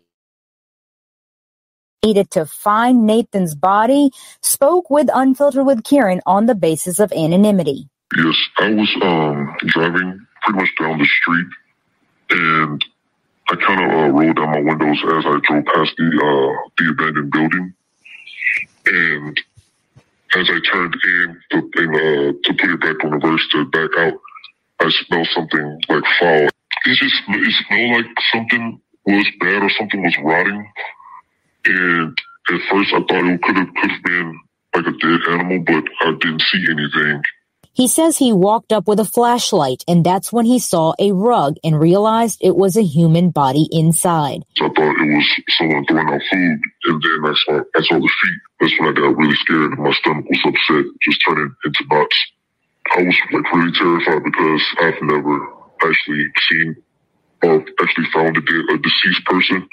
Needed 2.05 2.31
to 2.33 2.47
find 2.47 3.07
Nathan's 3.07 3.55
body, 3.55 4.11
spoke 4.43 4.91
with 4.91 5.09
Unfiltered 5.13 5.67
with 5.67 5.85
Kieran 5.85 6.21
on 6.27 6.47
the 6.47 6.55
basis 6.55 6.99
of 6.99 7.13
anonymity. 7.13 7.89
Yes, 8.17 8.37
I 8.59 8.71
was 8.71 8.97
um, 9.03 9.57
driving 9.67 10.27
pretty 10.43 10.59
much 10.59 10.69
down 10.81 10.99
the 10.99 11.07
street, 11.21 11.47
and 12.31 12.85
I 13.49 13.57
kind 13.57 13.85
of 13.85 13.91
uh, 13.91 14.09
rolled 14.09 14.37
down 14.37 14.51
my 14.51 14.61
windows 14.61 14.99
as 15.05 15.25
I 15.27 15.39
drove 15.45 15.65
past 15.67 15.93
the 15.97 16.07
uh, 16.07 16.69
the 16.79 16.91
abandoned 16.91 17.31
building, 17.31 17.75
and 18.87 19.41
as 20.37 20.49
I 20.49 20.61
turned 20.73 20.97
in 21.05 21.41
to, 21.51 21.71
and, 21.77 21.95
uh, 21.95 22.39
to 22.45 22.55
put 22.55 22.71
it 22.71 22.81
back 22.81 23.05
on 23.05 23.11
reverse 23.13 23.47
to 23.53 23.65
back 23.67 23.91
out, 23.99 24.15
I 24.81 24.91
smelled 25.07 25.29
something 25.35 25.81
like 25.89 26.05
foul. 26.19 26.49
It 26.87 26.97
just 26.97 27.23
it 27.29 27.55
smelled 27.69 27.93
like 27.93 28.17
something 28.33 28.81
was 29.05 29.27
bad 29.41 29.63
or 29.63 29.71
something 29.71 30.03
was 30.03 30.17
rotting. 30.25 30.67
And 31.65 32.19
at 32.49 32.61
first, 32.71 32.93
I 32.93 33.01
thought 33.01 33.31
it 33.31 33.43
could 33.43 33.57
have 33.57 33.75
could 33.75 33.91
have 33.91 34.03
been 34.03 34.41
like 34.75 34.87
a 34.87 34.93
dead 34.93 35.21
animal, 35.31 35.65
but 35.67 35.85
I 36.01 36.13
didn't 36.21 36.43
see 36.43 36.65
anything. 36.71 37.23
He 37.73 37.87
says 37.87 38.19
he 38.19 38.33
walked 38.33 38.73
up 38.73 38.89
with 38.89 38.99
a 38.99 39.05
flashlight 39.05 39.85
and 39.87 40.05
that's 40.05 40.33
when 40.33 40.45
he 40.45 40.59
saw 40.59 40.93
a 40.99 41.13
rug 41.13 41.57
and 41.63 41.79
realized 41.79 42.39
it 42.43 42.57
was 42.57 42.77
a 42.77 42.83
human 42.83 43.31
body 43.31 43.69
inside. 43.71 44.43
So 44.57 44.67
I 44.67 44.69
thought 44.69 45.01
it 45.01 45.15
was 45.15 45.41
someone 45.57 45.87
throwing 45.87 46.09
out 46.09 46.21
food, 46.31 46.61
and 46.85 47.03
then 47.03 47.31
I 47.31 47.35
saw 47.45 47.61
I 47.77 47.81
saw 47.83 47.95
the 47.95 48.11
feet. 48.21 48.41
That's 48.61 48.75
when 48.79 48.89
I 48.89 48.93
got 48.93 49.17
really 49.17 49.37
scared 49.37 49.73
and 49.73 49.79
my 49.79 49.93
stomach 49.93 50.27
was 50.29 50.41
upset, 50.45 50.85
just 51.03 51.23
turning 51.27 51.55
into 51.65 51.85
knots. 51.91 52.17
I 52.93 53.03
was 53.03 53.17
like 53.33 53.53
really 53.53 53.73
terrified 53.73 54.25
because 54.25 54.63
I've 54.81 55.03
never 55.03 55.41
actually 55.83 56.27
seen 56.51 56.77
or 57.43 57.65
actually 57.81 58.07
found 58.13 58.37
a, 58.37 58.75
a 58.75 58.79
deceased 58.79 59.25
person. 59.25 59.69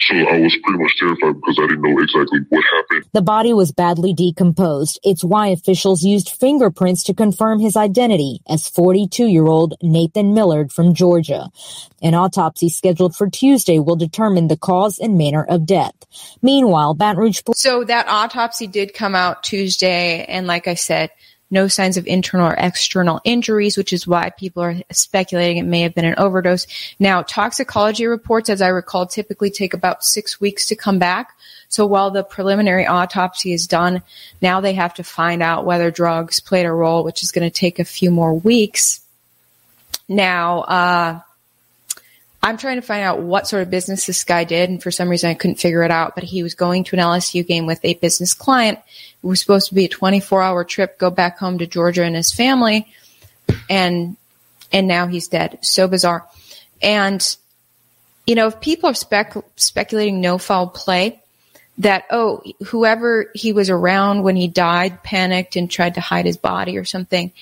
So 0.00 0.14
I 0.14 0.38
was 0.38 0.56
pretty 0.62 0.82
much 0.82 0.96
terrified 0.98 1.34
because 1.34 1.58
I 1.58 1.66
didn't 1.66 1.82
know 1.82 1.98
exactly 1.98 2.40
what 2.48 2.64
happened. 2.72 3.04
The 3.12 3.22
body 3.22 3.52
was 3.52 3.72
badly 3.72 4.14
decomposed. 4.14 5.00
It's 5.02 5.24
why 5.24 5.48
officials 5.48 6.02
used 6.02 6.30
fingerprints 6.30 7.02
to 7.04 7.14
confirm 7.14 7.58
his 7.58 7.76
identity 7.76 8.40
as 8.48 8.70
42-year-old 8.70 9.74
Nathan 9.82 10.34
Millard 10.34 10.72
from 10.72 10.94
Georgia. 10.94 11.50
An 12.00 12.14
autopsy 12.14 12.68
scheduled 12.68 13.16
for 13.16 13.28
Tuesday 13.28 13.80
will 13.80 13.96
determine 13.96 14.48
the 14.48 14.56
cause 14.56 14.98
and 14.98 15.18
manner 15.18 15.44
of 15.44 15.66
death. 15.66 15.94
Meanwhile, 16.42 16.94
Baton 16.94 17.20
Rouge. 17.20 17.40
So 17.56 17.84
that 17.84 18.06
autopsy 18.08 18.68
did 18.68 18.94
come 18.94 19.14
out 19.14 19.42
Tuesday, 19.42 20.24
and 20.24 20.46
like 20.46 20.68
I 20.68 20.74
said, 20.74 21.10
no 21.50 21.68
signs 21.68 21.96
of 21.96 22.06
internal 22.06 22.48
or 22.48 22.54
external 22.58 23.20
injuries, 23.24 23.76
which 23.76 23.92
is 23.92 24.06
why 24.06 24.30
people 24.30 24.62
are 24.62 24.76
speculating 24.90 25.58
it 25.58 25.64
may 25.64 25.80
have 25.80 25.94
been 25.94 26.04
an 26.04 26.14
overdose. 26.18 26.66
Now, 26.98 27.22
toxicology 27.22 28.06
reports, 28.06 28.50
as 28.50 28.60
I 28.60 28.68
recall, 28.68 29.06
typically 29.06 29.50
take 29.50 29.74
about 29.74 30.04
six 30.04 30.40
weeks 30.40 30.66
to 30.66 30.76
come 30.76 30.98
back. 30.98 31.34
So 31.68 31.86
while 31.86 32.10
the 32.10 32.24
preliminary 32.24 32.86
autopsy 32.86 33.52
is 33.52 33.66
done, 33.66 34.02
now 34.40 34.60
they 34.60 34.74
have 34.74 34.94
to 34.94 35.04
find 35.04 35.42
out 35.42 35.64
whether 35.64 35.90
drugs 35.90 36.40
played 36.40 36.66
a 36.66 36.72
role, 36.72 37.04
which 37.04 37.22
is 37.22 37.30
going 37.30 37.48
to 37.48 37.54
take 37.54 37.78
a 37.78 37.84
few 37.84 38.10
more 38.10 38.34
weeks. 38.34 39.00
Now, 40.08 40.60
uh, 40.60 41.20
I'm 42.42 42.56
trying 42.56 42.76
to 42.76 42.86
find 42.86 43.02
out 43.02 43.20
what 43.20 43.48
sort 43.48 43.62
of 43.62 43.70
business 43.70 44.06
this 44.06 44.22
guy 44.22 44.44
did, 44.44 44.70
and 44.70 44.82
for 44.82 44.90
some 44.90 45.08
reason 45.08 45.30
I 45.30 45.34
couldn't 45.34 45.56
figure 45.56 45.82
it 45.82 45.90
out. 45.90 46.14
But 46.14 46.24
he 46.24 46.42
was 46.42 46.54
going 46.54 46.84
to 46.84 46.96
an 46.96 47.02
LSU 47.02 47.46
game 47.46 47.66
with 47.66 47.84
a 47.84 47.94
business 47.94 48.32
client. 48.32 48.78
It 49.22 49.26
was 49.26 49.40
supposed 49.40 49.68
to 49.68 49.74
be 49.74 49.86
a 49.86 49.88
24 49.88 50.42
hour 50.42 50.64
trip, 50.64 50.98
go 50.98 51.10
back 51.10 51.38
home 51.38 51.58
to 51.58 51.66
Georgia 51.66 52.04
and 52.04 52.14
his 52.14 52.32
family, 52.32 52.92
and 53.68 54.16
and 54.72 54.86
now 54.86 55.06
he's 55.06 55.28
dead. 55.28 55.58
So 55.62 55.88
bizarre. 55.88 56.26
And 56.80 57.36
you 58.26 58.34
know, 58.34 58.48
if 58.48 58.60
people 58.60 58.90
are 58.90 58.94
spec- 58.94 59.36
speculating 59.56 60.20
no 60.20 60.38
foul 60.38 60.68
play, 60.68 61.20
that 61.78 62.04
oh, 62.10 62.42
whoever 62.66 63.30
he 63.34 63.52
was 63.52 63.70
around 63.70 64.22
when 64.22 64.36
he 64.36 64.48
died 64.48 65.02
panicked 65.02 65.56
and 65.56 65.70
tried 65.70 65.94
to 65.94 66.00
hide 66.00 66.26
his 66.26 66.36
body 66.36 66.76
or 66.76 66.84
something. 66.84 67.32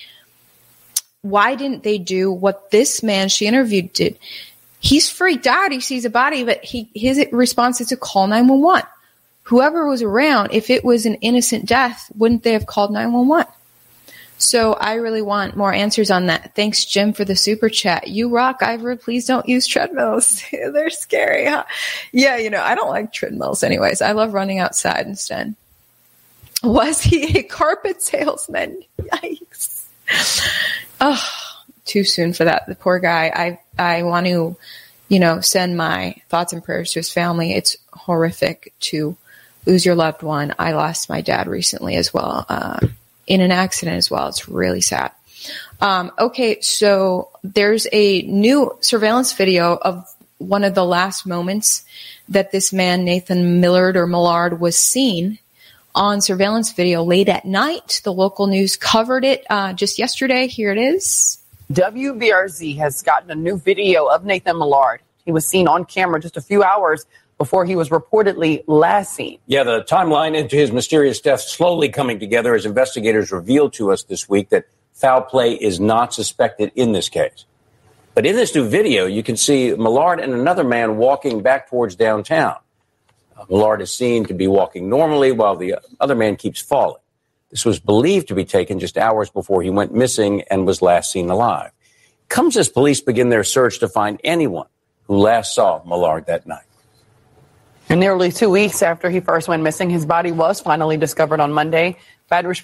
Why 1.23 1.55
didn't 1.55 1.83
they 1.83 1.97
do 1.97 2.31
what 2.31 2.71
this 2.71 3.03
man 3.03 3.29
she 3.29 3.47
interviewed 3.47 3.91
did? 3.93 4.17
He's 4.79 5.09
freaked 5.09 5.47
out. 5.47 5.71
He 5.71 5.79
sees 5.79 6.05
a 6.05 6.09
body, 6.09 6.43
but 6.43 6.63
he 6.63 6.89
his 6.93 7.25
response 7.31 7.81
is 7.81 7.87
to 7.87 7.97
call 7.97 8.27
911. 8.27 8.87
Whoever 9.43 9.87
was 9.87 10.01
around, 10.01 10.49
if 10.51 10.69
it 10.69 10.83
was 10.83 11.05
an 11.05 11.15
innocent 11.15 11.65
death, 11.65 12.11
wouldn't 12.15 12.43
they 12.43 12.53
have 12.53 12.65
called 12.65 12.91
911? 12.91 13.51
So 14.37 14.73
I 14.73 14.95
really 14.95 15.21
want 15.21 15.57
more 15.57 15.73
answers 15.73 16.11
on 16.11 16.27
that. 16.27 16.53
Thanks, 16.53 16.85
Jim, 16.85 17.13
for 17.13 17.25
the 17.25 17.35
super 17.35 17.69
chat. 17.69 18.07
You 18.07 18.29
rock, 18.29 18.61
Ivor. 18.61 18.95
Please 18.95 19.25
don't 19.25 19.47
use 19.47 19.65
treadmills. 19.65 20.43
They're 20.51 20.89
scary. 20.89 21.45
Huh? 21.45 21.63
Yeah, 22.11 22.37
you 22.37 22.49
know, 22.49 22.61
I 22.61 22.75
don't 22.75 22.89
like 22.89 23.11
treadmills 23.11 23.63
anyways. 23.63 24.01
I 24.01 24.11
love 24.11 24.33
running 24.33 24.59
outside 24.59 25.07
instead. 25.07 25.55
Was 26.63 27.01
he 27.01 27.39
a 27.39 27.43
carpet 27.43 28.01
salesman? 28.01 28.83
Yikes. 29.01 29.85
Oh, 31.01 31.23
too 31.87 32.03
soon 32.03 32.33
for 32.33 32.45
that. 32.45 32.67
The 32.67 32.75
poor 32.75 32.99
guy. 32.99 33.31
I 33.33 33.59
I 33.81 34.03
want 34.03 34.27
to, 34.27 34.55
you 35.09 35.19
know, 35.19 35.41
send 35.41 35.77
my 35.77 36.15
thoughts 36.29 36.53
and 36.53 36.63
prayers 36.63 36.93
to 36.93 36.99
his 36.99 37.11
family. 37.11 37.53
It's 37.53 37.77
horrific 37.93 38.73
to 38.79 39.17
lose 39.65 39.85
your 39.85 39.95
loved 39.95 40.23
one. 40.23 40.53
I 40.57 40.73
lost 40.73 41.09
my 41.09 41.21
dad 41.21 41.47
recently 41.47 41.95
as 41.95 42.13
well, 42.13 42.45
uh, 42.47 42.79
in 43.25 43.41
an 43.41 43.51
accident 43.51 43.97
as 43.97 44.09
well. 44.09 44.27
It's 44.29 44.47
really 44.47 44.81
sad. 44.81 45.11
Um, 45.81 46.11
okay, 46.17 46.61
so 46.61 47.29
there's 47.43 47.87
a 47.91 48.21
new 48.23 48.77
surveillance 48.81 49.33
video 49.33 49.75
of 49.75 50.05
one 50.37 50.63
of 50.63 50.73
the 50.73 50.85
last 50.85 51.25
moments 51.25 51.83
that 52.29 52.51
this 52.51 52.71
man, 52.71 53.03
Nathan 53.03 53.59
Millard 53.59 53.97
or 53.97 54.07
Millard, 54.07 54.59
was 54.59 54.77
seen 54.77 55.39
on 55.93 56.21
surveillance 56.21 56.71
video 56.71 57.03
late 57.03 57.29
at 57.29 57.45
night. 57.45 58.01
The 58.03 58.13
local 58.13 58.47
news 58.47 58.75
covered 58.75 59.25
it 59.25 59.45
uh, 59.49 59.73
just 59.73 59.99
yesterday. 59.99 60.47
Here 60.47 60.71
it 60.71 60.77
is. 60.77 61.39
WBRZ 61.71 62.77
has 62.77 63.01
gotten 63.01 63.29
a 63.29 63.35
new 63.35 63.57
video 63.57 64.05
of 64.05 64.23
Nathan 64.23 64.57
Millard. 64.57 65.01
He 65.25 65.33
was 65.33 65.45
seen 65.45 65.67
on 65.67 65.83
camera 65.83 66.21
just 66.21 66.37
a 66.37 66.41
few 66.41 66.63
hours 66.63 67.05
before 67.37 67.65
he 67.65 67.75
was 67.75 67.89
reportedly 67.89 68.63
last 68.67 69.13
seen. 69.13 69.39
Yeah, 69.47 69.63
the 69.63 69.83
timeline 69.83 70.35
into 70.35 70.55
his 70.55 70.71
mysterious 70.71 71.19
death 71.19 71.41
slowly 71.41 71.89
coming 71.89 72.19
together 72.19 72.55
as 72.55 72.65
investigators 72.65 73.33
revealed 73.33 73.73
to 73.73 73.91
us 73.91 74.03
this 74.03 74.29
week 74.29 74.49
that 74.49 74.65
foul 74.93 75.21
play 75.21 75.53
is 75.55 75.77
not 75.77 76.13
suspected 76.13 76.71
in 76.75 76.93
this 76.93 77.09
case. 77.09 77.45
But 78.15 78.25
in 78.25 78.37
this 78.37 78.55
new 78.55 78.67
video, 78.67 79.05
you 79.05 79.21
can 79.21 79.35
see 79.35 79.75
Millard 79.75 80.21
and 80.21 80.33
another 80.33 80.63
man 80.63 80.95
walking 80.95 81.41
back 81.41 81.69
towards 81.69 81.95
downtown. 81.97 82.55
Uh, 83.35 83.43
Millard 83.49 83.81
is 83.81 83.91
seen 83.91 84.25
to 84.25 84.33
be 84.33 84.47
walking 84.47 84.89
normally 84.89 85.33
while 85.33 85.57
the 85.57 85.75
other 85.99 86.15
man 86.15 86.37
keeps 86.37 86.61
falling. 86.61 87.01
This 87.57 87.65
was 87.65 87.79
believed 87.79 88.27
to 88.27 88.35
be 88.35 88.45
taken 88.45 88.77
just 88.77 88.99
hours 88.99 89.31
before 89.31 89.63
he 89.63 89.71
went 89.71 89.91
missing 89.91 90.43
and 90.51 90.67
was 90.67 90.79
last 90.83 91.11
seen 91.11 91.27
alive. 91.31 91.71
Comes 92.29 92.55
as 92.55 92.69
police 92.69 93.01
begin 93.01 93.29
their 93.29 93.43
search 93.43 93.79
to 93.79 93.87
find 93.87 94.21
anyone 94.23 94.67
who 95.07 95.17
last 95.17 95.55
saw 95.55 95.81
Millard 95.83 96.27
that 96.27 96.45
night. 96.45 96.67
And 97.89 97.99
nearly 97.99 98.31
two 98.31 98.51
weeks 98.51 98.83
after 98.83 99.09
he 99.09 99.21
first 99.21 99.47
went 99.47 99.63
missing, 99.63 99.89
his 99.89 100.05
body 100.05 100.31
was 100.31 100.61
finally 100.61 100.97
discovered 100.97 101.39
on 101.39 101.51
Monday. 101.51 101.97
Baton 102.29 102.45
Rouge. 102.45 102.61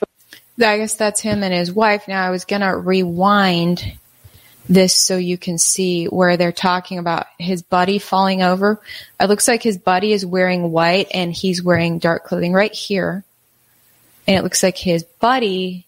I 0.62 0.78
guess 0.78 0.94
that's 0.94 1.20
him 1.20 1.42
and 1.42 1.52
his 1.52 1.74
wife. 1.74 2.08
Now 2.08 2.28
I 2.28 2.30
was 2.30 2.46
gonna 2.46 2.78
rewind 2.78 3.98
this 4.70 4.96
so 4.96 5.18
you 5.18 5.40
can 5.40 5.58
see 5.58 6.06
where 6.06 6.38
they're 6.38 6.52
talking 6.52 7.00
about 7.00 7.26
his 7.40 7.64
buddy 7.64 7.98
falling 7.98 8.44
over. 8.44 8.80
It 9.20 9.28
looks 9.28 9.48
like 9.48 9.64
his 9.64 9.80
buddy 9.80 10.14
is 10.14 10.24
wearing 10.24 10.72
white 10.72 11.08
and 11.16 11.34
he's 11.34 11.64
wearing 11.64 11.98
dark 11.98 12.26
clothing 12.26 12.54
right 12.54 12.72
here. 12.72 13.26
And 14.28 14.38
it 14.38 14.44
looks 14.44 14.64
like 14.64 14.78
his 14.78 15.04
buddy 15.04 15.86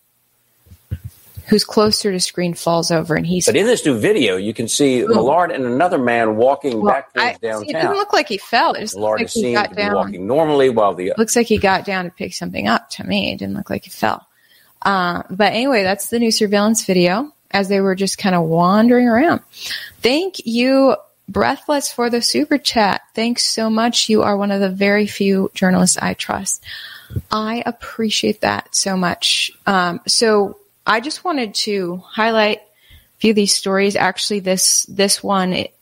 who's 1.48 1.64
closer 1.64 2.12
to 2.12 2.20
screen 2.20 2.56
falls 2.56 2.90
over 2.90 3.14
and 3.16 3.26
he's 3.26 3.46
But 3.46 3.56
in 3.56 3.68
this 3.68 3.86
new 3.86 3.98
video, 4.00 4.36
you 4.36 4.52
can 4.54 4.68
see 4.68 5.02
Ooh. 5.02 5.08
Millard 5.08 5.52
and 5.52 5.64
another 5.64 6.00
man 6.00 6.38
walking 6.38 6.82
Well, 6.82 6.92
back 6.94 7.14
towards 7.14 7.24
I- 7.28 7.34
see, 7.34 7.40
downtown. 7.40 7.70
it 7.70 7.74
didn't 7.74 7.94
look 7.98 8.14
like 8.14 8.28
he 8.28 8.38
fell. 8.40 8.74
It 8.74 8.80
just 8.82 8.96
Millard 8.96 9.20
like 9.22 9.30
he 9.30 9.54
got 9.54 9.76
down. 9.76 9.94
walking 9.94 10.26
normally 10.28 10.70
while 10.70 10.96
the 10.96 11.14
Looks 11.18 11.36
like 11.36 11.46
he 11.46 11.58
got 11.60 11.86
down 11.86 12.06
to 12.06 12.12
pick 12.12 12.34
something 12.34 12.68
up 12.68 12.90
to 12.92 13.04
me. 13.04 13.32
It 13.34 13.38
didn't 13.38 13.56
look 13.56 13.70
like 13.70 13.84
he 13.84 13.92
fell. 13.92 14.26
Uh, 14.82 15.22
but 15.30 15.54
anyway, 15.54 15.84
that's 15.84 16.10
the 16.10 16.18
new 16.20 16.32
surveillance 16.32 16.84
video 16.84 17.32
as 17.52 17.70
they 17.70 17.80
were 17.80 17.96
just 17.96 18.18
kind 18.18 18.34
of 18.36 18.44
wandering 18.44 19.08
around. 19.08 19.42
Thank 20.02 20.46
you, 20.48 20.96
Breathless, 21.28 21.92
for 21.92 22.10
the 22.10 22.22
super 22.22 22.58
chat. 22.58 23.02
Thanks 23.14 23.44
so 23.44 23.70
much. 23.70 24.10
You 24.10 24.22
are 24.22 24.38
one 24.38 24.52
of 24.52 24.62
the 24.62 24.70
very 24.70 25.08
few 25.08 25.50
journalists 25.54 25.98
I 25.98 26.14
trust. 26.14 26.64
I 27.32 27.64
appreciate 27.66 28.42
that 28.42 28.76
so 28.76 28.96
much. 28.96 29.52
Um, 29.66 30.02
so 30.08 30.60
I 30.86 31.00
just 31.00 31.24
wanted 31.24 31.56
to 31.56 31.98
highlight 31.98 32.60
a 32.60 33.20
few 33.20 33.32
of 33.32 33.36
these 33.36 33.54
stories. 33.54 33.96
Actually, 33.96 34.42
this 34.42 34.86
this 34.88 35.24
one 35.24 35.54
it, 35.54 35.74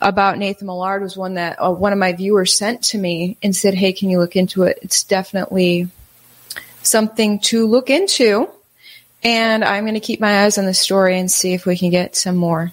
about 0.00 0.38
Nathan 0.38 0.66
Millard 0.66 1.02
was 1.02 1.16
one 1.16 1.34
that 1.34 1.58
uh, 1.58 1.70
one 1.70 1.92
of 1.92 1.98
my 1.98 2.12
viewers 2.12 2.56
sent 2.56 2.82
to 2.84 2.98
me 2.98 3.36
and 3.42 3.54
said, 3.54 3.74
"Hey, 3.74 3.92
can 3.92 4.08
you 4.08 4.18
look 4.18 4.36
into 4.36 4.62
it? 4.62 4.78
It's 4.82 5.04
definitely 5.04 5.88
something 6.82 7.40
to 7.40 7.66
look 7.66 7.90
into." 7.90 8.48
And 9.22 9.62
I'm 9.62 9.84
going 9.84 9.94
to 9.94 10.00
keep 10.00 10.20
my 10.20 10.44
eyes 10.44 10.56
on 10.56 10.64
the 10.64 10.72
story 10.72 11.18
and 11.18 11.30
see 11.30 11.52
if 11.52 11.66
we 11.66 11.76
can 11.76 11.90
get 11.90 12.16
some 12.16 12.36
more 12.36 12.72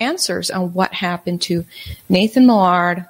answers 0.00 0.50
on 0.50 0.72
what 0.72 0.92
happened 0.92 1.42
to 1.42 1.64
Nathan 2.08 2.46
Millard 2.46 3.06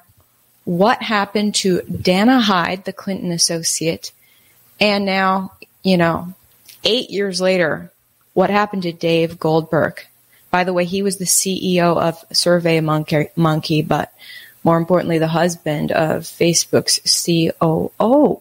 what 0.64 1.02
happened 1.02 1.54
to 1.56 1.82
Dana 1.82 2.40
Hyde, 2.40 2.84
the 2.84 2.92
Clinton 2.92 3.30
associate, 3.32 4.12
and 4.80 5.04
now, 5.04 5.52
you 5.82 5.96
know, 5.96 6.34
eight 6.84 7.10
years 7.10 7.40
later, 7.40 7.92
what 8.32 8.50
happened 8.50 8.82
to 8.82 8.92
Dave 8.92 9.38
Goldberg? 9.38 10.04
By 10.50 10.64
the 10.64 10.72
way, 10.72 10.84
he 10.84 11.02
was 11.02 11.18
the 11.18 11.24
CEO 11.24 11.96
of 12.00 12.24
Survey 12.32 12.80
Monkey, 12.80 13.28
Monkey 13.36 13.82
but 13.82 14.12
more 14.62 14.78
importantly, 14.78 15.18
the 15.18 15.28
husband 15.28 15.92
of 15.92 16.22
Facebook's 16.22 17.00
COO. 17.24 18.40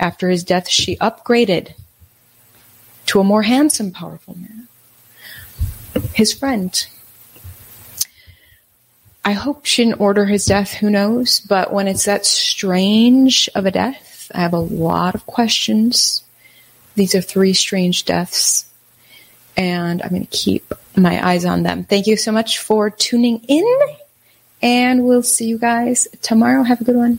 After 0.00 0.30
his 0.30 0.44
death, 0.44 0.68
she 0.68 0.96
upgraded 0.96 1.74
to 3.06 3.20
a 3.20 3.24
more 3.24 3.42
handsome, 3.42 3.90
powerful 3.90 4.36
man. 4.38 4.68
His 6.14 6.32
friend. 6.32 6.86
I 9.24 9.32
hope 9.32 9.66
she 9.66 9.84
didn't 9.84 10.00
order 10.00 10.24
his 10.24 10.46
death, 10.46 10.72
who 10.72 10.88
knows? 10.88 11.40
But 11.40 11.72
when 11.72 11.86
it's 11.86 12.06
that 12.06 12.24
strange 12.24 13.48
of 13.54 13.66
a 13.66 13.70
death, 13.70 14.30
I 14.34 14.40
have 14.40 14.54
a 14.54 14.58
lot 14.58 15.14
of 15.14 15.26
questions. 15.26 16.22
These 16.94 17.14
are 17.14 17.20
three 17.20 17.52
strange 17.52 18.04
deaths, 18.04 18.64
and 19.56 20.02
I'm 20.02 20.10
going 20.10 20.26
to 20.26 20.36
keep 20.36 20.72
my 20.96 21.24
eyes 21.26 21.44
on 21.44 21.62
them. 21.62 21.84
Thank 21.84 22.06
you 22.06 22.16
so 22.16 22.32
much 22.32 22.58
for 22.58 22.90
tuning 22.90 23.40
in, 23.48 23.78
and 24.62 25.04
we'll 25.04 25.22
see 25.22 25.46
you 25.46 25.58
guys 25.58 26.08
tomorrow. 26.22 26.62
Have 26.62 26.80
a 26.80 26.84
good 26.84 26.96
one. 26.96 27.18